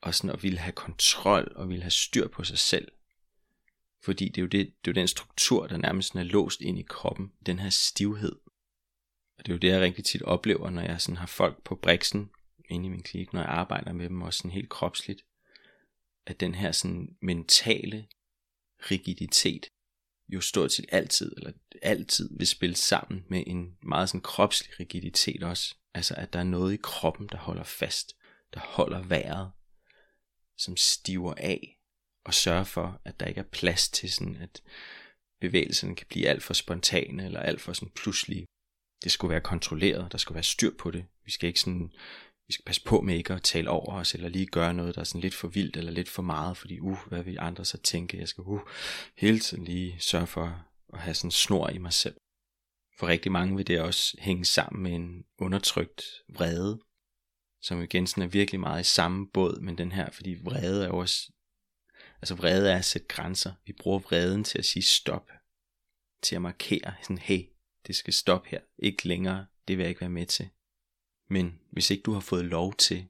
[0.01, 2.91] og sådan at ville have kontrol og ville have styr på sig selv.
[4.03, 6.79] Fordi det er jo, det, det er jo den struktur, der nærmest er låst ind
[6.79, 8.36] i kroppen, den her stivhed.
[9.38, 11.75] Og det er jo det, jeg rigtig tit oplever, når jeg sådan har folk på
[11.75, 12.29] briksen
[12.69, 15.25] inde i min klinik, når jeg arbejder med dem, også sådan helt kropsligt,
[16.25, 18.07] at den her sådan mentale
[18.91, 19.65] rigiditet
[20.29, 25.43] jo stort set altid, eller altid vil spille sammen med en meget sådan kropslig rigiditet
[25.43, 25.75] også.
[25.93, 28.13] Altså at der er noget i kroppen, der holder fast,
[28.53, 29.51] der holder vejret,
[30.57, 31.77] som stiver af,
[32.25, 34.61] og sørger for, at der ikke er plads til sådan, at
[35.41, 38.47] bevægelserne kan blive alt for spontane, eller alt for sådan pludselige
[39.03, 41.05] det skulle være kontrolleret, der skulle være styr på det.
[41.25, 41.91] Vi skal ikke sådan,
[42.47, 45.01] vi skal passe på med ikke at tale over os, eller lige gøre noget, der
[45.01, 47.77] er sådan lidt for vildt, eller lidt for meget, fordi uh, hvad vil andre så
[47.77, 48.19] tænke?
[48.19, 48.62] Jeg skal uh,
[49.17, 52.15] hele tiden lige sørge for at have sådan en snor i mig selv.
[52.99, 56.79] For rigtig mange vil det også hænge sammen med en undertrykt vrede,
[57.62, 60.89] som igen sådan er virkelig meget i samme båd, men den her, fordi vrede er
[60.89, 61.31] også,
[62.21, 63.53] altså vrede er at sætte grænser.
[63.65, 65.29] Vi bruger vreden til at sige stop,
[66.23, 67.49] til at markere sådan, hey,
[67.88, 70.49] det skal stoppe her, ikke længere, det vil jeg ikke være med til.
[71.27, 73.07] Men hvis ikke du har fået lov til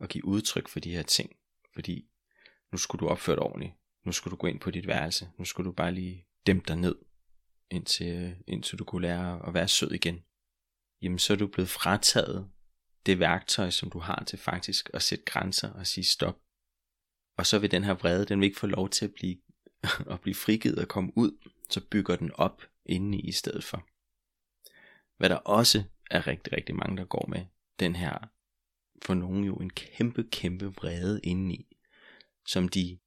[0.00, 1.36] at give udtryk for de her ting,
[1.74, 2.08] fordi
[2.72, 3.72] nu skulle du opføre dig ordentligt,
[4.04, 6.76] nu skulle du gå ind på dit værelse, nu skulle du bare lige dæmpe dig
[6.76, 6.94] ned,
[7.70, 10.24] indtil, øh, indtil du kunne lære at være sød igen,
[11.02, 12.50] jamen så er du blevet frataget
[13.06, 16.40] det værktøj, som du har til faktisk at sætte grænser og sige stop.
[17.36, 19.36] Og så vil den her vrede, den vil ikke få lov til at blive
[20.12, 23.86] at blive frigivet og komme ud, så bygger den op indeni i stedet for.
[25.16, 27.46] Hvad der også er rigtig, rigtig mange, der går med,
[27.80, 28.18] den her,
[29.02, 31.76] for nogen jo en kæmpe, kæmpe vrede indeni,
[32.46, 32.98] som de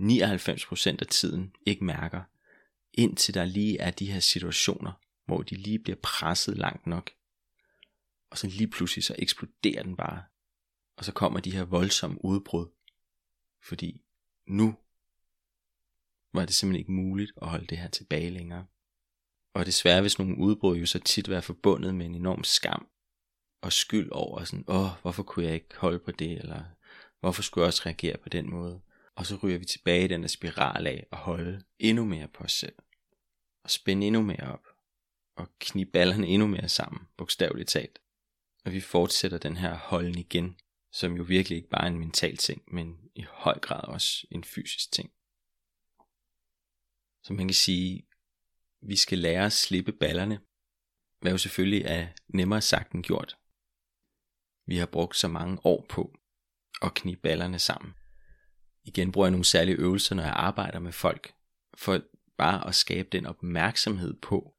[0.00, 2.22] 99% af tiden ikke mærker,
[2.92, 4.92] indtil der lige er de her situationer,
[5.26, 7.10] hvor de lige bliver presset langt nok.
[8.30, 10.22] Og så lige pludselig så eksploderer den bare.
[10.96, 12.66] Og så kommer de her voldsomme udbrud.
[13.62, 14.02] Fordi
[14.46, 14.76] nu
[16.32, 18.66] var det simpelthen ikke muligt at holde det her tilbage længere.
[19.54, 22.88] Og desværre hvis nogle udbrud jo så tit være forbundet med en enorm skam
[23.62, 26.64] og skyld over sådan, åh, hvorfor kunne jeg ikke holde på det, eller
[27.20, 28.80] hvorfor skulle jeg også reagere på den måde?
[29.14, 32.44] Og så ryger vi tilbage i den der spiral af at holde endnu mere på
[32.44, 32.74] os selv.
[33.64, 34.66] Og spænde endnu mere op.
[35.36, 37.98] Og knibe ballerne endnu mere sammen, bogstaveligt talt.
[38.64, 40.56] Og vi fortsætter den her holden igen,
[40.92, 44.44] som jo virkelig ikke bare er en mental ting, men i høj grad også en
[44.44, 45.12] fysisk ting.
[47.22, 48.06] Så man kan sige,
[48.82, 50.40] vi skal lære at slippe ballerne,
[51.20, 53.38] hvad jo selvfølgelig er nemmere sagt end gjort.
[54.66, 56.18] Vi har brugt så mange år på
[56.82, 57.94] at knibe ballerne sammen.
[58.84, 61.34] Igen bruger jeg nogle særlige øvelser, når jeg arbejder med folk,
[61.74, 62.00] for
[62.36, 64.54] bare at skabe den opmærksomhed på,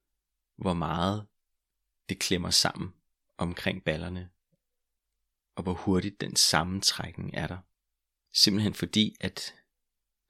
[0.56, 1.28] hvor meget
[2.10, 2.94] det klemmer sammen
[3.38, 4.30] omkring ballerne,
[5.56, 7.58] og hvor hurtigt den sammentrækning er der.
[8.34, 9.56] Simpelthen fordi, at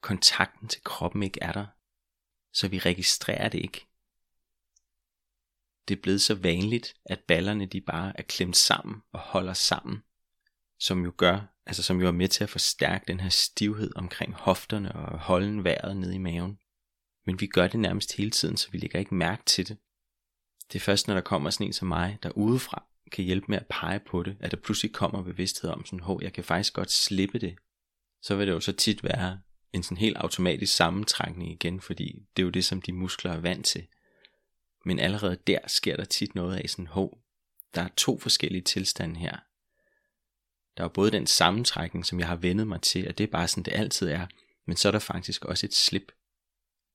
[0.00, 1.66] kontakten til kroppen ikke er der,
[2.54, 3.86] så vi registrerer det ikke.
[5.88, 10.02] Det er blevet så vanligt, at ballerne de bare er klemt sammen og holder sammen,
[10.78, 14.34] som jo gør, altså som jo er med til at forstærke den her stivhed omkring
[14.34, 16.58] hofterne og holde vejret ned i maven.
[17.26, 19.78] Men vi gør det nærmest hele tiden, så vi lægger ikke mærke til det.
[20.72, 23.58] Det er først, når der kommer sådan en som mig, der udefra kan hjælpe med
[23.58, 26.74] at pege på det, at der pludselig kommer bevidsthed om sådan, hov, jeg kan faktisk
[26.74, 27.56] godt slippe det.
[28.22, 29.40] Så vil det jo så tit være
[29.74, 33.40] en sådan helt automatisk sammentrækning igen, fordi det er jo det, som de muskler er
[33.40, 33.86] vant til.
[34.84, 37.18] Men allerede der sker der tit noget af sådan, hov,
[37.74, 39.38] der er to forskellige tilstande her.
[40.76, 43.48] Der er både den sammentrækning, som jeg har vendet mig til, at det er bare
[43.48, 44.26] sådan, det altid er,
[44.66, 46.12] men så er der faktisk også et slip.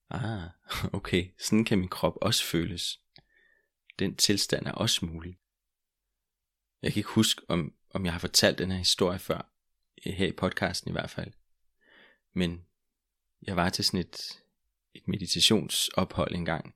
[0.09, 0.43] Ah,
[0.97, 2.99] okay, sådan kan min krop også føles.
[3.99, 5.39] Den tilstand er også mulig.
[6.81, 9.51] Jeg kan ikke huske, om, om jeg har fortalt den her historie før,
[10.03, 11.31] her i podcasten i hvert fald.
[12.33, 12.65] Men
[13.41, 14.41] jeg var til sådan et,
[14.93, 16.75] et meditationsophold engang.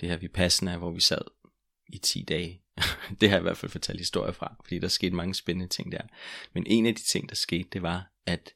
[0.00, 1.22] Det her Vipassana, hvor vi sad
[1.88, 2.62] i 10 dage.
[3.20, 5.92] det har jeg i hvert fald fortalt historier fra, fordi der skete mange spændende ting
[5.92, 6.02] der.
[6.52, 8.54] Men en af de ting, der skete, det var, at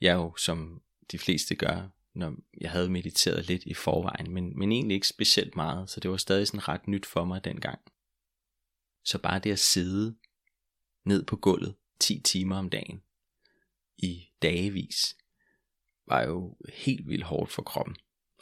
[0.00, 4.72] jeg jo, som de fleste gør, når jeg havde mediteret lidt i forvejen, men, men
[4.72, 7.78] egentlig ikke specielt meget, så det var stadig sådan ret nyt for mig dengang.
[9.04, 10.16] Så bare det at sidde
[11.04, 13.02] ned på gulvet 10 timer om dagen,
[13.98, 15.16] i dagevis,
[16.08, 17.96] var jo helt vildt hårdt for kroppen.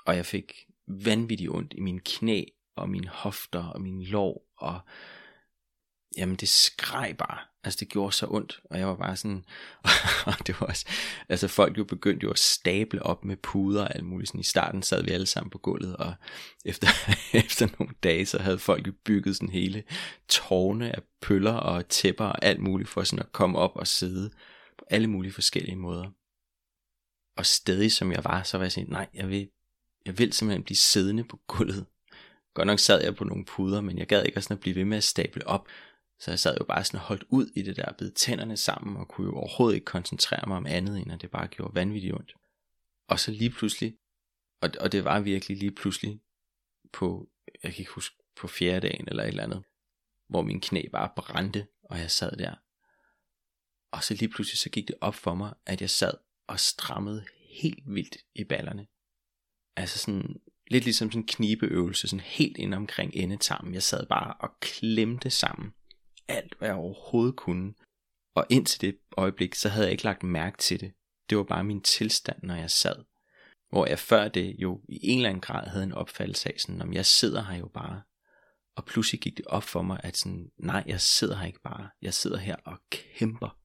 [0.07, 0.55] Og jeg fik
[0.87, 2.45] vanvittigt ondt i mine knæ,
[2.77, 4.81] og mine hofter, og mine lår, og
[6.17, 7.39] jamen det skreg bare.
[7.65, 9.45] Altså det gjorde så ondt, og jeg var bare sådan,
[10.27, 10.87] og det var også,
[11.29, 14.29] altså folk jo begyndte jo at stable op med puder og alt muligt.
[14.29, 16.15] Sådan, I starten sad vi alle sammen på gulvet, og
[16.65, 16.87] efter,
[17.35, 19.83] efter nogle dage, så havde folk jo bygget sådan hele
[20.29, 24.31] tårne af pøller og tæpper og alt muligt for sådan at komme op og sidde
[24.79, 26.11] på alle mulige forskellige måder.
[27.37, 29.51] Og stedig som jeg var, så var jeg sådan, nej, jeg vil,
[30.07, 31.87] jeg vil simpelthen blive siddende på gulvet.
[32.55, 34.85] Godt nok sad jeg på nogle puder, men jeg gad ikke sådan at blive ved
[34.85, 35.69] med at stable op.
[36.19, 39.09] Så jeg sad jo bare sådan holdt ud i det der, bed tænderne sammen, og
[39.09, 42.35] kunne jo overhovedet ikke koncentrere mig om andet, end at det bare gjorde vanvittigt ondt.
[43.09, 43.97] Og så lige pludselig,
[44.61, 46.21] og, og det var virkelig lige pludselig,
[46.93, 47.29] på,
[47.63, 49.63] jeg kan ikke huske, på fjerde dagen eller et eller andet,
[50.29, 52.55] hvor min knæ bare brændte, og jeg sad der.
[53.93, 56.15] Og så lige pludselig så gik det op for mig, at jeg sad
[56.47, 57.25] og strammede
[57.61, 58.87] helt vildt i ballerne.
[59.77, 63.75] Altså sådan, lidt ligesom sådan en knibeøvelse, sådan helt ind omkring endetarmen.
[63.75, 65.73] Jeg sad bare og klemte sammen
[66.29, 67.75] alt, hvad jeg overhovedet kunne.
[68.35, 70.93] Og indtil det øjeblik, så havde jeg ikke lagt mærke til det.
[71.31, 72.97] Det var bare min tilstand, når jeg sad.
[73.71, 76.83] Hvor jeg før det jo i en eller anden grad havde en opfattelse af sådan,
[76.83, 78.03] om jeg sidder her jo bare.
[78.77, 81.91] Og pludselig gik det op for mig, at sådan, nej, jeg sidder her ikke bare.
[82.03, 83.59] Jeg sidder her og kæmper.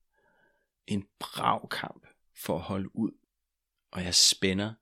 [0.87, 2.08] En brav kamp
[2.39, 3.12] for at holde ud.
[3.91, 4.73] Og jeg spænder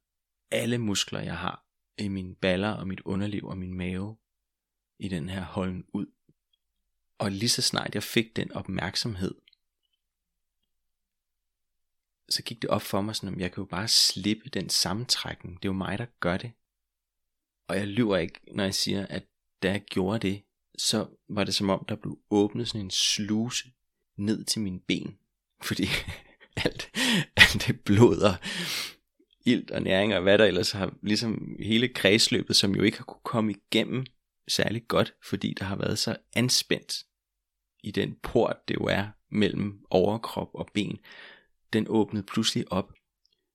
[0.52, 1.65] alle muskler, jeg har
[1.98, 4.17] i mine baller og mit underliv og min mave
[5.00, 6.06] i den her holden ud.
[7.17, 9.36] Og lige så snart jeg fik den opmærksomhed,
[12.30, 15.56] så gik det op for mig sådan, at jeg kan jo bare slippe den sammentrækning.
[15.56, 16.52] Det er jo mig, der gør det.
[17.67, 19.24] Og jeg lyver ikke, når jeg siger, at
[19.63, 20.43] da jeg gjorde det,
[20.78, 23.72] så var det som om, der blev åbnet sådan en sluse
[24.15, 25.20] ned til mine ben.
[25.62, 25.86] Fordi
[26.65, 26.89] alt,
[27.38, 28.36] alt det blod og
[29.46, 33.06] ilt og næring og hvad der ellers har, ligesom hele kredsløbet, som jo ikke har
[33.06, 34.06] kunne komme igennem
[34.48, 36.93] særlig godt, fordi der har været så anspændt
[37.84, 40.98] i den port, det jo er mellem overkrop og ben,
[41.74, 42.93] den åbnede pludselig op,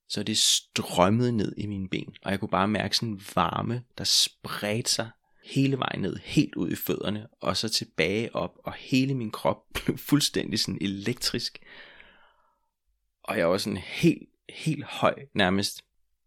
[0.08, 3.82] så det strømmede ned i mine ben, og jeg kunne bare mærke sådan en varme,
[3.98, 5.10] der spredte sig
[5.44, 9.64] hele vejen ned, helt ud i fødderne, og så tilbage op, og hele min krop
[9.84, 11.58] blev fuldstændig sådan elektrisk.
[13.22, 15.84] Og jeg var sådan helt, helt høj nærmest,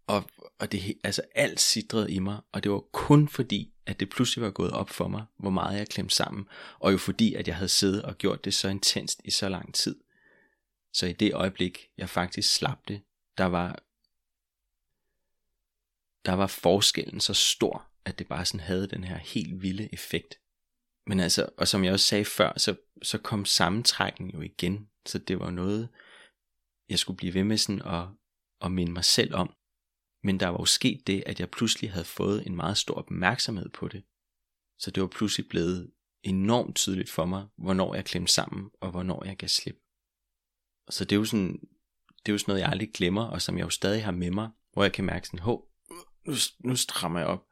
[0.07, 0.29] og,
[0.59, 4.43] og det, altså alt sidrede i mig, og det var kun fordi, at det pludselig
[4.43, 6.47] var gået op for mig, hvor meget jeg klemte sammen,
[6.79, 9.73] og jo fordi, at jeg havde siddet og gjort det så intenst i så lang
[9.73, 9.95] tid.
[10.93, 13.01] Så i det øjeblik, jeg faktisk slap det,
[13.37, 13.79] der var,
[16.25, 20.39] der var forskellen så stor, at det bare sådan havde den her helt vilde effekt.
[21.07, 25.17] Men altså, og som jeg også sagde før, så, så kom sammentrækken jo igen, så
[25.17, 25.89] det var noget,
[26.89, 28.07] jeg skulle blive ved med sådan at,
[28.61, 29.53] at minde mig selv om.
[30.23, 33.69] Men der var jo sket det, at jeg pludselig havde fået en meget stor opmærksomhed
[33.69, 34.03] på det.
[34.79, 35.91] Så det var pludselig blevet
[36.23, 39.79] enormt tydeligt for mig, hvornår jeg klemte sammen, og hvornår jeg gav slip.
[40.89, 41.59] Så det er jo sådan,
[42.25, 44.31] det er jo sådan noget, jeg aldrig glemmer, og som jeg jo stadig har med
[44.31, 45.71] mig, hvor jeg kan mærke sådan, hov,
[46.25, 47.47] nu, nu strammer jeg op.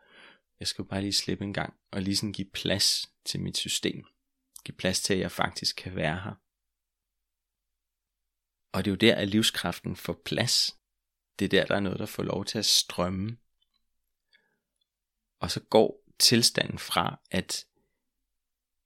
[0.60, 3.58] Jeg skal jo bare lige slippe en gang, og lige sådan give plads til mit
[3.58, 4.06] system.
[4.65, 6.36] Give plads til, at jeg faktisk kan være her.
[8.74, 10.78] Og det er jo der, at livskraften får plads.
[11.40, 13.38] Det er der, der er noget, der får lov til at strømme.
[15.40, 17.66] Og så går tilstanden fra, at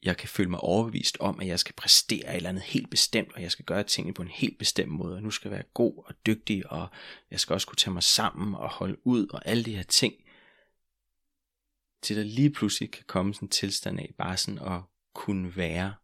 [0.04, 3.34] jeg kan føle mig overbevist om, at jeg skal præstere et eller andet helt bestemt,
[3.34, 5.68] og jeg skal gøre tingene på en helt bestemt måde, og nu skal jeg være
[5.74, 6.88] god og dygtig, og
[7.32, 10.14] jeg skal også kunne tage mig sammen og holde ud, og alle de her ting,
[12.02, 14.82] til der lige pludselig kan komme sådan en tilstand af, bare sådan at
[15.14, 15.96] kunne være,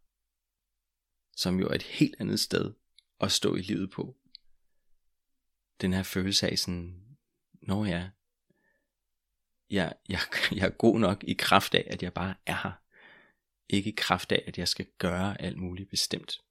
[1.36, 2.72] som jo er et helt andet sted
[3.20, 4.16] at stå i livet på.
[5.80, 7.16] Den her følelse af sådan,
[7.62, 8.10] når jeg,
[9.70, 10.20] jeg, jeg,
[10.58, 12.84] jeg er god nok i kraft af, at jeg bare er her
[13.68, 16.42] ikke i kraft af, at jeg skal gøre alt muligt bestemt.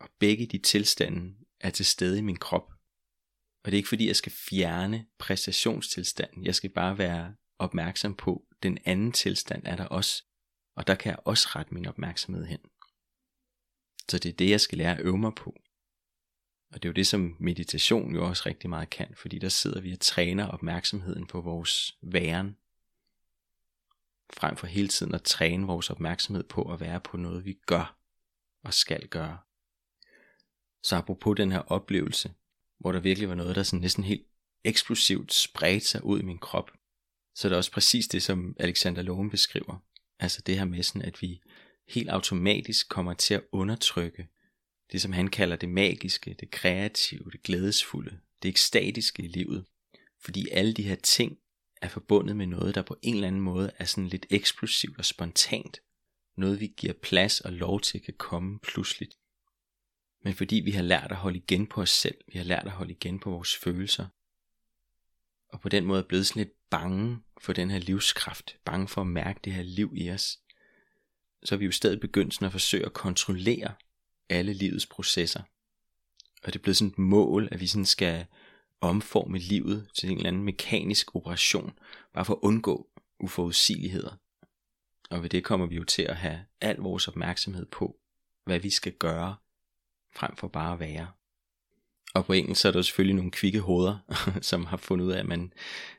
[0.00, 2.72] Og begge de tilstande er til stede i min krop.
[3.64, 6.44] Og det er ikke fordi, jeg skal fjerne præstationstilstanden.
[6.44, 10.24] Jeg skal bare være opmærksom på, at den anden tilstand er der også.
[10.76, 12.60] Og der kan jeg også rette min opmærksomhed hen.
[14.10, 15.60] Så det er det, jeg skal lære at øve mig på.
[16.70, 19.80] Og det er jo det, som meditation jo også rigtig meget kan, fordi der sidder
[19.80, 22.56] vi og træner opmærksomheden på vores væren,
[24.32, 27.96] frem for hele tiden at træne vores opmærksomhed på at være på noget, vi gør
[28.62, 29.38] og skal gøre.
[30.82, 32.32] Så apropos den her oplevelse,
[32.78, 34.26] hvor der virkelig var noget, der sådan næsten helt
[34.64, 36.70] eksplosivt spredte sig ud i min krop,
[37.34, 39.76] så er det også præcis det, som Alexander Loven beskriver.
[40.18, 41.40] Altså det her med sådan, at vi
[41.90, 44.28] helt automatisk kommer til at undertrykke
[44.92, 49.64] det, som han kalder det magiske, det kreative, det glædesfulde, det ekstatiske i livet.
[50.20, 51.38] Fordi alle de her ting
[51.82, 55.04] er forbundet med noget, der på en eller anden måde er sådan lidt eksplosivt og
[55.04, 55.80] spontant.
[56.36, 59.14] Noget vi giver plads og lov til kan komme pludseligt.
[60.24, 62.70] Men fordi vi har lært at holde igen på os selv, vi har lært at
[62.70, 64.06] holde igen på vores følelser,
[65.52, 69.00] og på den måde er blevet sådan lidt bange for den her livskraft, bange for
[69.00, 70.38] at mærke det her liv i os,
[71.44, 73.74] så er vi jo stadig begyndt sådan at forsøge at kontrollere
[74.28, 75.42] alle livets processer.
[76.42, 78.26] Og det er blevet sådan et mål, at vi sådan skal
[78.80, 81.72] omforme livet til en eller anden mekanisk operation,
[82.14, 82.88] bare for at undgå
[83.20, 84.16] uforudsigeligheder.
[85.10, 87.96] Og ved det kommer vi jo til at have al vores opmærksomhed på,
[88.44, 89.36] hvad vi skal gøre,
[90.14, 91.08] frem for bare at være.
[92.14, 93.98] Og på engelsk så er der selvfølgelig nogle kvikke hoveder,
[94.50, 95.52] som har fundet ud af, at man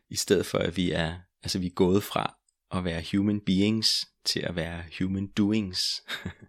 [0.10, 2.41] i stedet for at vi er, altså vi er gået fra
[2.74, 6.04] at være human beings til at være human doings,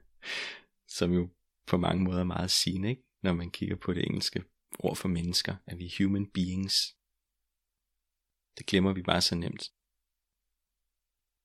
[0.99, 1.29] som jo
[1.67, 3.03] på mange måder er meget sigende, ikke?
[3.23, 4.45] når man kigger på det engelske
[4.79, 6.97] ord for mennesker, at vi er human beings.
[8.59, 9.73] Det glemmer vi bare så nemt.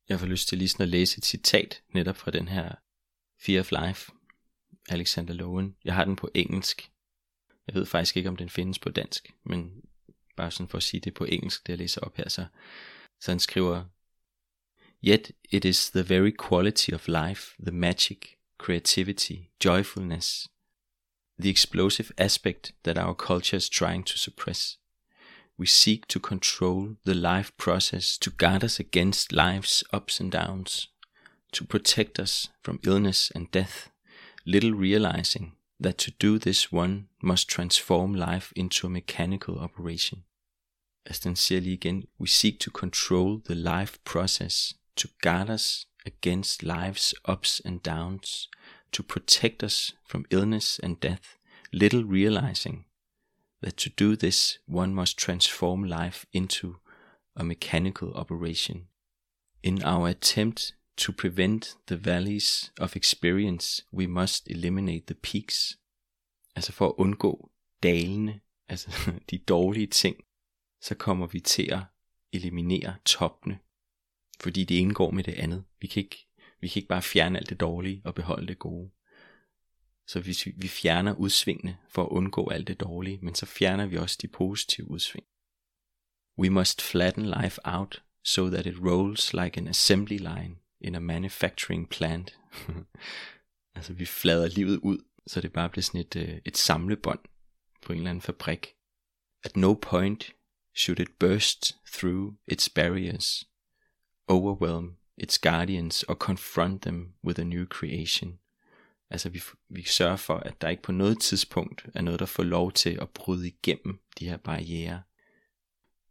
[0.09, 2.75] Jeg får lyst til lige sådan at læse et citat netop fra den her
[3.41, 4.11] Fear of Life,
[4.89, 5.75] Alexander Lowen.
[5.83, 6.91] Jeg har den på engelsk.
[7.67, 9.81] Jeg ved faktisk ikke, om den findes på dansk, men
[10.35, 12.45] bare sådan for at sige det på engelsk, det jeg læser op her, så,
[13.19, 13.85] så han skriver,
[14.99, 20.47] Yet it is the very quality of life, the magic, creativity, joyfulness,
[21.37, 24.77] the explosive aspect that our culture is trying to suppress.
[25.57, 30.87] We seek to control the life process to guard us against life's ups and downs,
[31.51, 33.89] to protect us from illness and death,
[34.45, 40.23] little realizing that to do this one must transform life into a mechanical operation.
[41.05, 47.13] As den igen, we seek to control the life process to guard us against life's
[47.25, 48.47] ups and downs,
[48.91, 51.37] to protect us from illness and death,
[51.71, 52.85] little realizing
[53.61, 56.77] that to do this one must transform life into
[57.35, 58.87] a mechanical operation.
[59.63, 65.77] In our attempt to prevent the valleys of experience, we must eliminate the peaks.
[66.55, 67.49] Altså for at undgå
[67.83, 68.39] dalene,
[68.69, 70.17] altså de dårlige ting,
[70.81, 71.83] så kommer vi til at
[72.33, 73.59] eliminere toppene,
[74.39, 75.63] fordi det indgår med det andet.
[75.81, 76.27] Vi kan ikke,
[76.61, 78.91] vi kan ikke bare fjerne alt det dårlige og beholde det gode.
[80.07, 83.85] Så hvis vi, vi fjerner udsvingene for at undgå alt det dårlige, men så fjerner
[83.85, 85.25] vi også de positive udsving.
[86.39, 90.99] We must flatten life out so that it rolls like an assembly line in a
[90.99, 92.39] manufacturing plant.
[93.75, 97.19] altså vi flader livet ud, så det bare bliver sådan et, øh, et samlebånd
[97.81, 98.67] på en eller anden fabrik.
[99.43, 100.33] At no point
[100.75, 103.47] should it burst through its barriers,
[104.29, 108.39] overwhelm its guardians or confront them with a new creation.
[109.09, 112.43] Altså vi, vi sørger for, at der ikke på noget tidspunkt er noget, der får
[112.43, 115.03] lov til at bryde igennem de her barriere.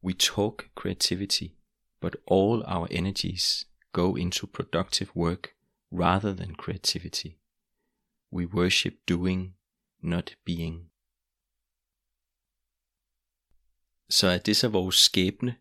[0.04, 1.48] We talk creativity,
[2.00, 5.48] but all our energies go into productive work
[5.92, 7.28] rather than creativity.
[8.32, 9.56] We worship doing,
[10.00, 10.90] not being.
[14.08, 15.56] Så er det så vores skæbne,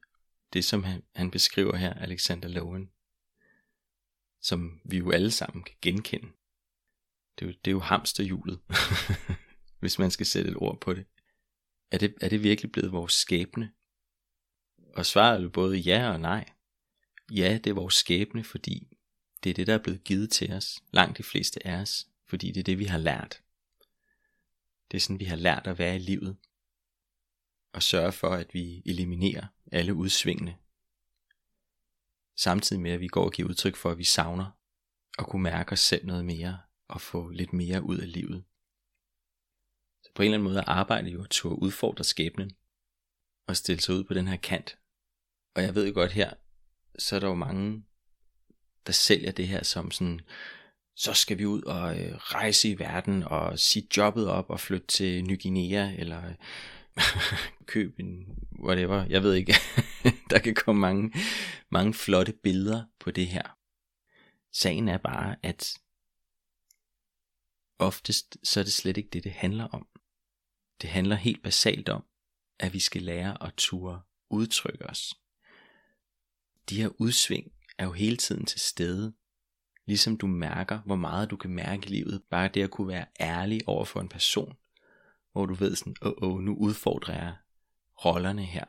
[0.53, 2.91] det som han, han beskriver her, Alexander Lowen,
[4.41, 6.27] som vi jo alle sammen kan genkende.
[7.39, 8.59] Det er jo, det er jo hamsterhjulet,
[9.79, 11.05] hvis man skal sætte et ord på det.
[11.91, 12.15] Er, det.
[12.21, 13.71] er det virkelig blevet vores skæbne?
[14.93, 16.49] Og svaret er jo både ja og nej.
[17.31, 18.97] Ja, det er vores skæbne, fordi
[19.43, 20.83] det er det, der er blevet givet til os.
[20.91, 22.07] Langt de fleste af os.
[22.27, 23.41] Fordi det er det, vi har lært.
[24.91, 26.37] Det er sådan, vi har lært at være i livet.
[27.75, 30.57] Og sørge for, at vi eliminerer alle udsvingene.
[32.37, 34.51] Samtidig med, at vi går og giver udtryk for, at vi savner
[35.19, 38.43] at kunne mærke os selv noget mere og få lidt mere ud af livet.
[40.03, 42.51] Så på en eller anden måde er arbejde jo at turde udfordre skæbnen
[43.47, 44.77] og stille sig ud på den her kant.
[45.55, 46.33] Og jeg ved jo godt her,
[46.99, 47.85] så er der jo mange,
[48.87, 50.21] der sælger det her som sådan,
[50.95, 54.87] så skal vi ud og øh, rejse i verden og sige jobbet op og flytte
[54.87, 56.33] til Ny Guinea eller
[57.65, 58.25] køb en
[58.59, 59.53] whatever, jeg ved ikke.
[60.29, 61.13] der kan komme mange,
[61.69, 63.57] mange flotte billeder på det her.
[64.51, 65.77] Sagen er bare, at
[67.79, 69.87] oftest så er det slet ikke det, det handler om.
[70.81, 72.03] Det handler helt basalt om,
[72.59, 75.13] at vi skal lære at ture udtrykke os.
[76.69, 79.13] De her udsving er jo hele tiden til stede.
[79.85, 83.05] Ligesom du mærker, hvor meget du kan mærke i livet, bare det at kunne være
[83.19, 84.57] ærlig over for en person,
[85.35, 87.35] hvor du ved sådan, åh, oh, oh, nu udfordrer jeg
[88.05, 88.65] rollerne her.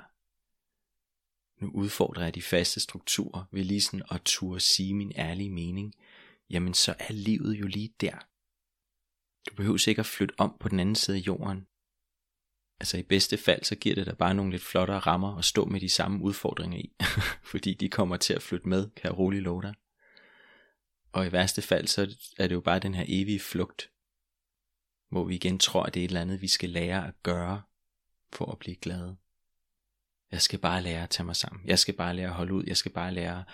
[1.65, 5.95] Nu udfordrer jeg de faste strukturer ved lige sådan at turde sige min ærlige mening.
[6.51, 8.27] Jamen så er livet jo lige der.
[9.51, 11.67] Du behøver ikke at flytte om på den anden side af jorden.
[12.81, 15.65] Altså i bedste fald, så giver det dig bare nogle lidt flottere rammer at stå
[15.65, 16.93] med de samme udfordringer i.
[17.53, 19.75] fordi de kommer til at flytte med, kan jeg roligt love dig.
[21.13, 23.91] Og i værste fald, så er det jo bare den her evige flugt.
[25.09, 27.63] Hvor vi igen tror, at det er et eller andet, vi skal lære at gøre,
[28.33, 29.17] for at blive glade.
[30.31, 31.67] Jeg skal bare lære at tage mig sammen.
[31.67, 32.65] Jeg skal bare lære at holde ud.
[32.67, 33.45] Jeg skal bare lære at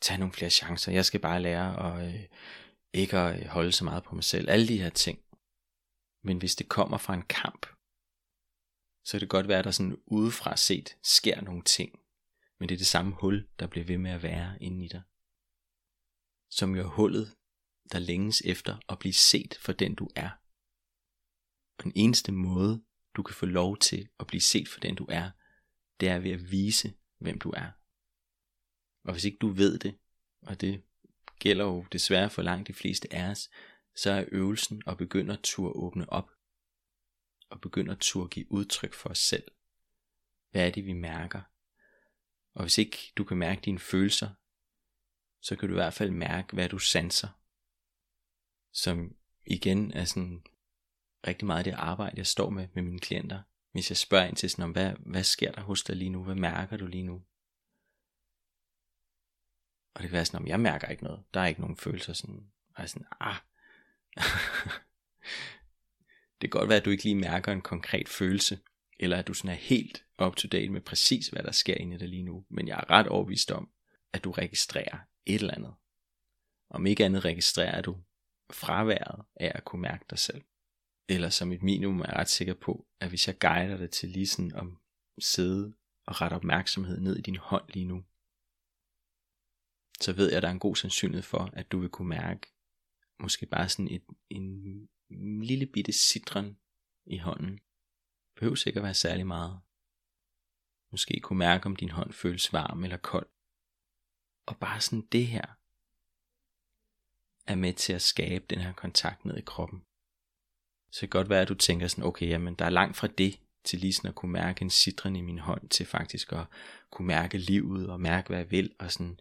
[0.00, 0.92] tage nogle flere chancer.
[0.92, 2.20] Jeg skal bare lære at øh,
[2.92, 4.50] ikke at øh, holde så meget på mig selv.
[4.50, 5.18] Alle de her ting.
[6.24, 7.66] Men hvis det kommer fra en kamp,
[9.04, 11.98] så kan det godt være, at der sådan udefra set sker nogle ting.
[12.58, 15.02] Men det er det samme hul, der bliver ved med at være inde i dig.
[16.50, 17.34] Som jo er hullet,
[17.92, 20.30] der længes efter at blive set for den du er.
[21.82, 22.82] Og den eneste måde,
[23.16, 25.30] du kan få lov til at blive set for den du er,
[26.00, 27.70] det er ved at vise, hvem du er.
[29.04, 29.98] Og hvis ikke du ved det,
[30.42, 30.82] og det
[31.38, 33.50] gælder jo desværre for langt de fleste af os,
[33.94, 36.30] så er øvelsen at begynde at turde åbne op,
[37.48, 39.44] og begynde at turde give udtryk for os selv.
[40.50, 41.40] Hvad er det, vi mærker?
[42.54, 44.30] Og hvis ikke du kan mærke dine følelser,
[45.40, 47.28] så kan du i hvert fald mærke, hvad du sanser.
[48.72, 49.16] Som
[49.46, 50.44] igen er sådan
[51.26, 53.42] rigtig meget det arbejde, jeg står med med mine klienter.
[53.72, 56.24] Hvis jeg spørger ind til sådan, om hvad, hvad sker der hos dig lige nu?
[56.24, 57.22] Hvad mærker du lige nu?
[59.94, 61.24] Og det kan være sådan, om jeg mærker ikke noget.
[61.34, 62.52] Der er ikke nogen følelser sådan.
[62.68, 63.36] Og jeg er sådan, ah,
[66.40, 68.58] det kan godt være, at du ikke lige mærker en konkret følelse,
[68.98, 71.94] eller at du sådan er helt up to date med præcis, hvad der sker inde
[71.94, 72.46] i dig lige nu.
[72.50, 73.70] Men jeg er ret overbevist om,
[74.12, 75.74] at du registrerer et eller andet.
[76.70, 78.02] Om ikke andet registrerer du
[78.52, 80.42] fraværet af at kunne mærke dig selv.
[81.08, 84.08] Eller som et minimum er jeg ret sikker på, at hvis jeg guider dig til
[84.08, 84.64] lige sådan at
[85.24, 85.74] sidde
[86.06, 88.04] og rette opmærksomhed ned i din hånd lige nu,
[90.00, 92.52] så ved jeg, at der er en god sandsynlighed for, at du vil kunne mærke
[93.18, 94.88] måske bare sådan et, en
[95.44, 96.58] lille bitte citron
[97.04, 97.60] i hånden.
[98.36, 99.60] Behøver sikkert at være særlig meget.
[100.90, 103.28] Måske kunne mærke, om din hånd føles varm eller kold.
[104.46, 105.46] Og bare sådan det her
[107.46, 109.86] er med til at skabe den her kontakt ned i kroppen.
[110.92, 113.06] Så det kan godt være, at du tænker sådan, okay, jamen der er langt fra
[113.06, 116.46] det, til lige sådan at kunne mærke en citron i min hånd, til faktisk at
[116.90, 118.74] kunne mærke livet og mærke, hvad jeg vil.
[118.78, 119.20] Og sådan,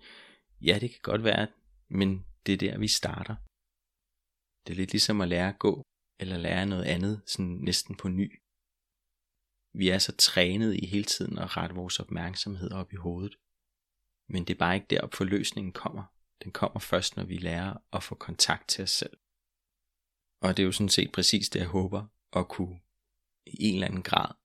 [0.61, 1.47] ja, det kan godt være,
[1.89, 3.35] men det er der, vi starter.
[4.67, 5.83] Det er lidt ligesom at lære at gå,
[6.19, 8.41] eller lære noget andet, sådan næsten på ny.
[9.73, 13.35] Vi er så trænet i hele tiden at rette vores opmærksomhed op i hovedet.
[14.29, 16.03] Men det er bare ikke derop forløsningen kommer.
[16.43, 19.17] Den kommer først, når vi lærer at få kontakt til os selv.
[20.41, 22.79] Og det er jo sådan set præcis det, jeg håber at kunne
[23.45, 24.35] i en eller anden grad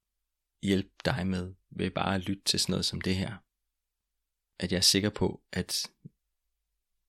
[0.63, 3.37] hjælpe dig med ved bare at lytte til sådan noget som det her.
[4.59, 5.93] At jeg er sikker på, at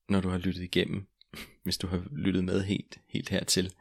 [0.09, 1.07] når du har lyttet igennem,
[1.63, 3.75] hvis du har lyttet med helt, helt hertil,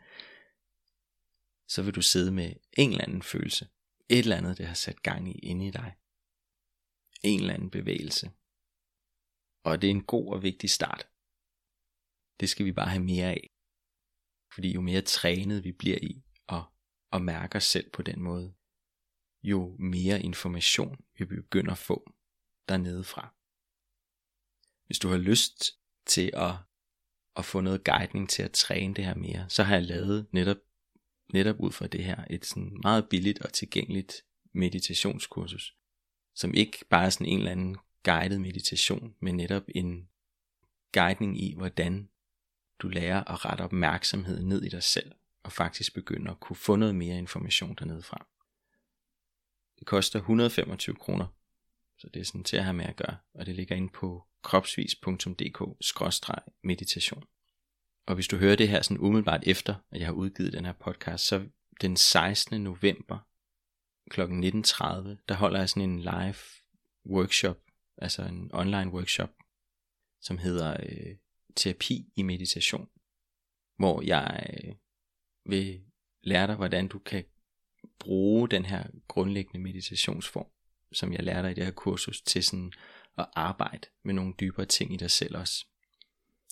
[1.69, 3.69] så vil du sidde med en eller anden følelse.
[4.09, 5.95] Et eller andet, det har sat gang i inde i dig.
[7.23, 8.31] En eller anden bevægelse.
[9.65, 11.09] Og det er en god og vigtig start.
[12.41, 13.56] Det skal vi bare have mere af.
[14.57, 16.63] Fordi jo mere trænet vi bliver i at,
[17.13, 18.55] at mærke os selv på den måde,
[19.43, 22.13] jo mere information vi begynder at få
[22.69, 23.35] dernede fra.
[24.87, 26.55] Hvis du har lyst til at,
[27.37, 30.57] at få noget guidning til at træne det her mere, så har jeg lavet netop,
[31.33, 35.77] netop ud fra det her et sådan meget billigt og tilgængeligt meditationskursus,
[36.35, 40.09] som ikke bare er sådan en eller anden guided meditation, men netop en
[40.93, 42.09] guidning i, hvordan
[42.79, 45.13] du lærer at rette opmærksomheden ned i dig selv,
[45.43, 48.27] og faktisk begynder at kunne få noget mere information dernede fra.
[49.79, 51.27] Det koster 125 kroner,
[51.99, 54.25] så det er sådan til at have med at gøre, og det ligger inde på
[54.43, 57.25] kropsvis.dk-meditation.
[58.07, 60.73] Og hvis du hører det her sådan umiddelbart efter, at jeg har udgivet den her
[60.73, 61.47] podcast, så
[61.81, 62.65] den 16.
[62.65, 63.19] november
[64.11, 64.21] kl.
[64.21, 64.27] 19.30,
[65.29, 66.37] der holder jeg sådan en live
[67.07, 67.59] workshop,
[67.99, 69.31] altså en online workshop,
[70.21, 71.17] som hedder øh,
[71.57, 72.89] terapi i meditation,
[73.77, 74.75] hvor jeg øh,
[75.45, 75.81] vil
[76.23, 77.25] lære dig, hvordan du kan
[77.99, 80.47] bruge den her grundlæggende meditationsform,
[80.93, 82.73] som jeg lærer dig i det her kursus, til sådan
[83.19, 85.67] at arbejde med nogle dybere ting i dig selv også.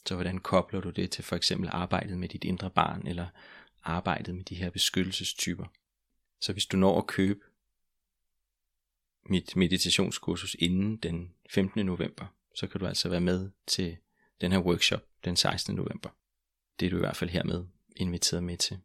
[0.06, 3.26] Så hvordan kobler du det til for eksempel arbejdet med dit indre barn, eller
[3.82, 5.66] arbejdet med de her beskyttelsestyper.
[6.40, 7.40] Så hvis du når at købe
[9.26, 11.86] mit meditationskursus inden den 15.
[11.86, 13.96] november, så kan du altså være med til
[14.40, 15.74] den her workshop den 16.
[15.74, 16.10] november.
[16.80, 17.66] Det er du i hvert fald hermed
[17.96, 18.80] inviteret med til.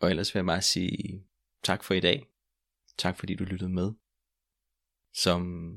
[0.00, 1.26] Og ellers vil jeg bare sige
[1.62, 2.26] tak for i dag.
[2.98, 3.92] Tak fordi du lyttede med.
[5.14, 5.72] Som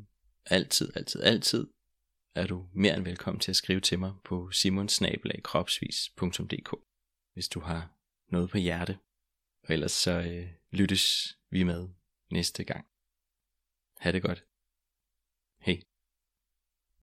[0.45, 1.67] altid, altid, altid
[2.35, 6.75] er du mere end velkommen til at skrive til mig på simonsnabelagkropsvis.dk
[7.33, 7.95] hvis du har
[8.27, 8.99] noget på hjerte.
[9.63, 11.89] Og ellers så øh, lyttes vi med
[12.31, 12.87] næste gang.
[13.97, 14.45] Ha' det godt.
[15.59, 15.81] Hej.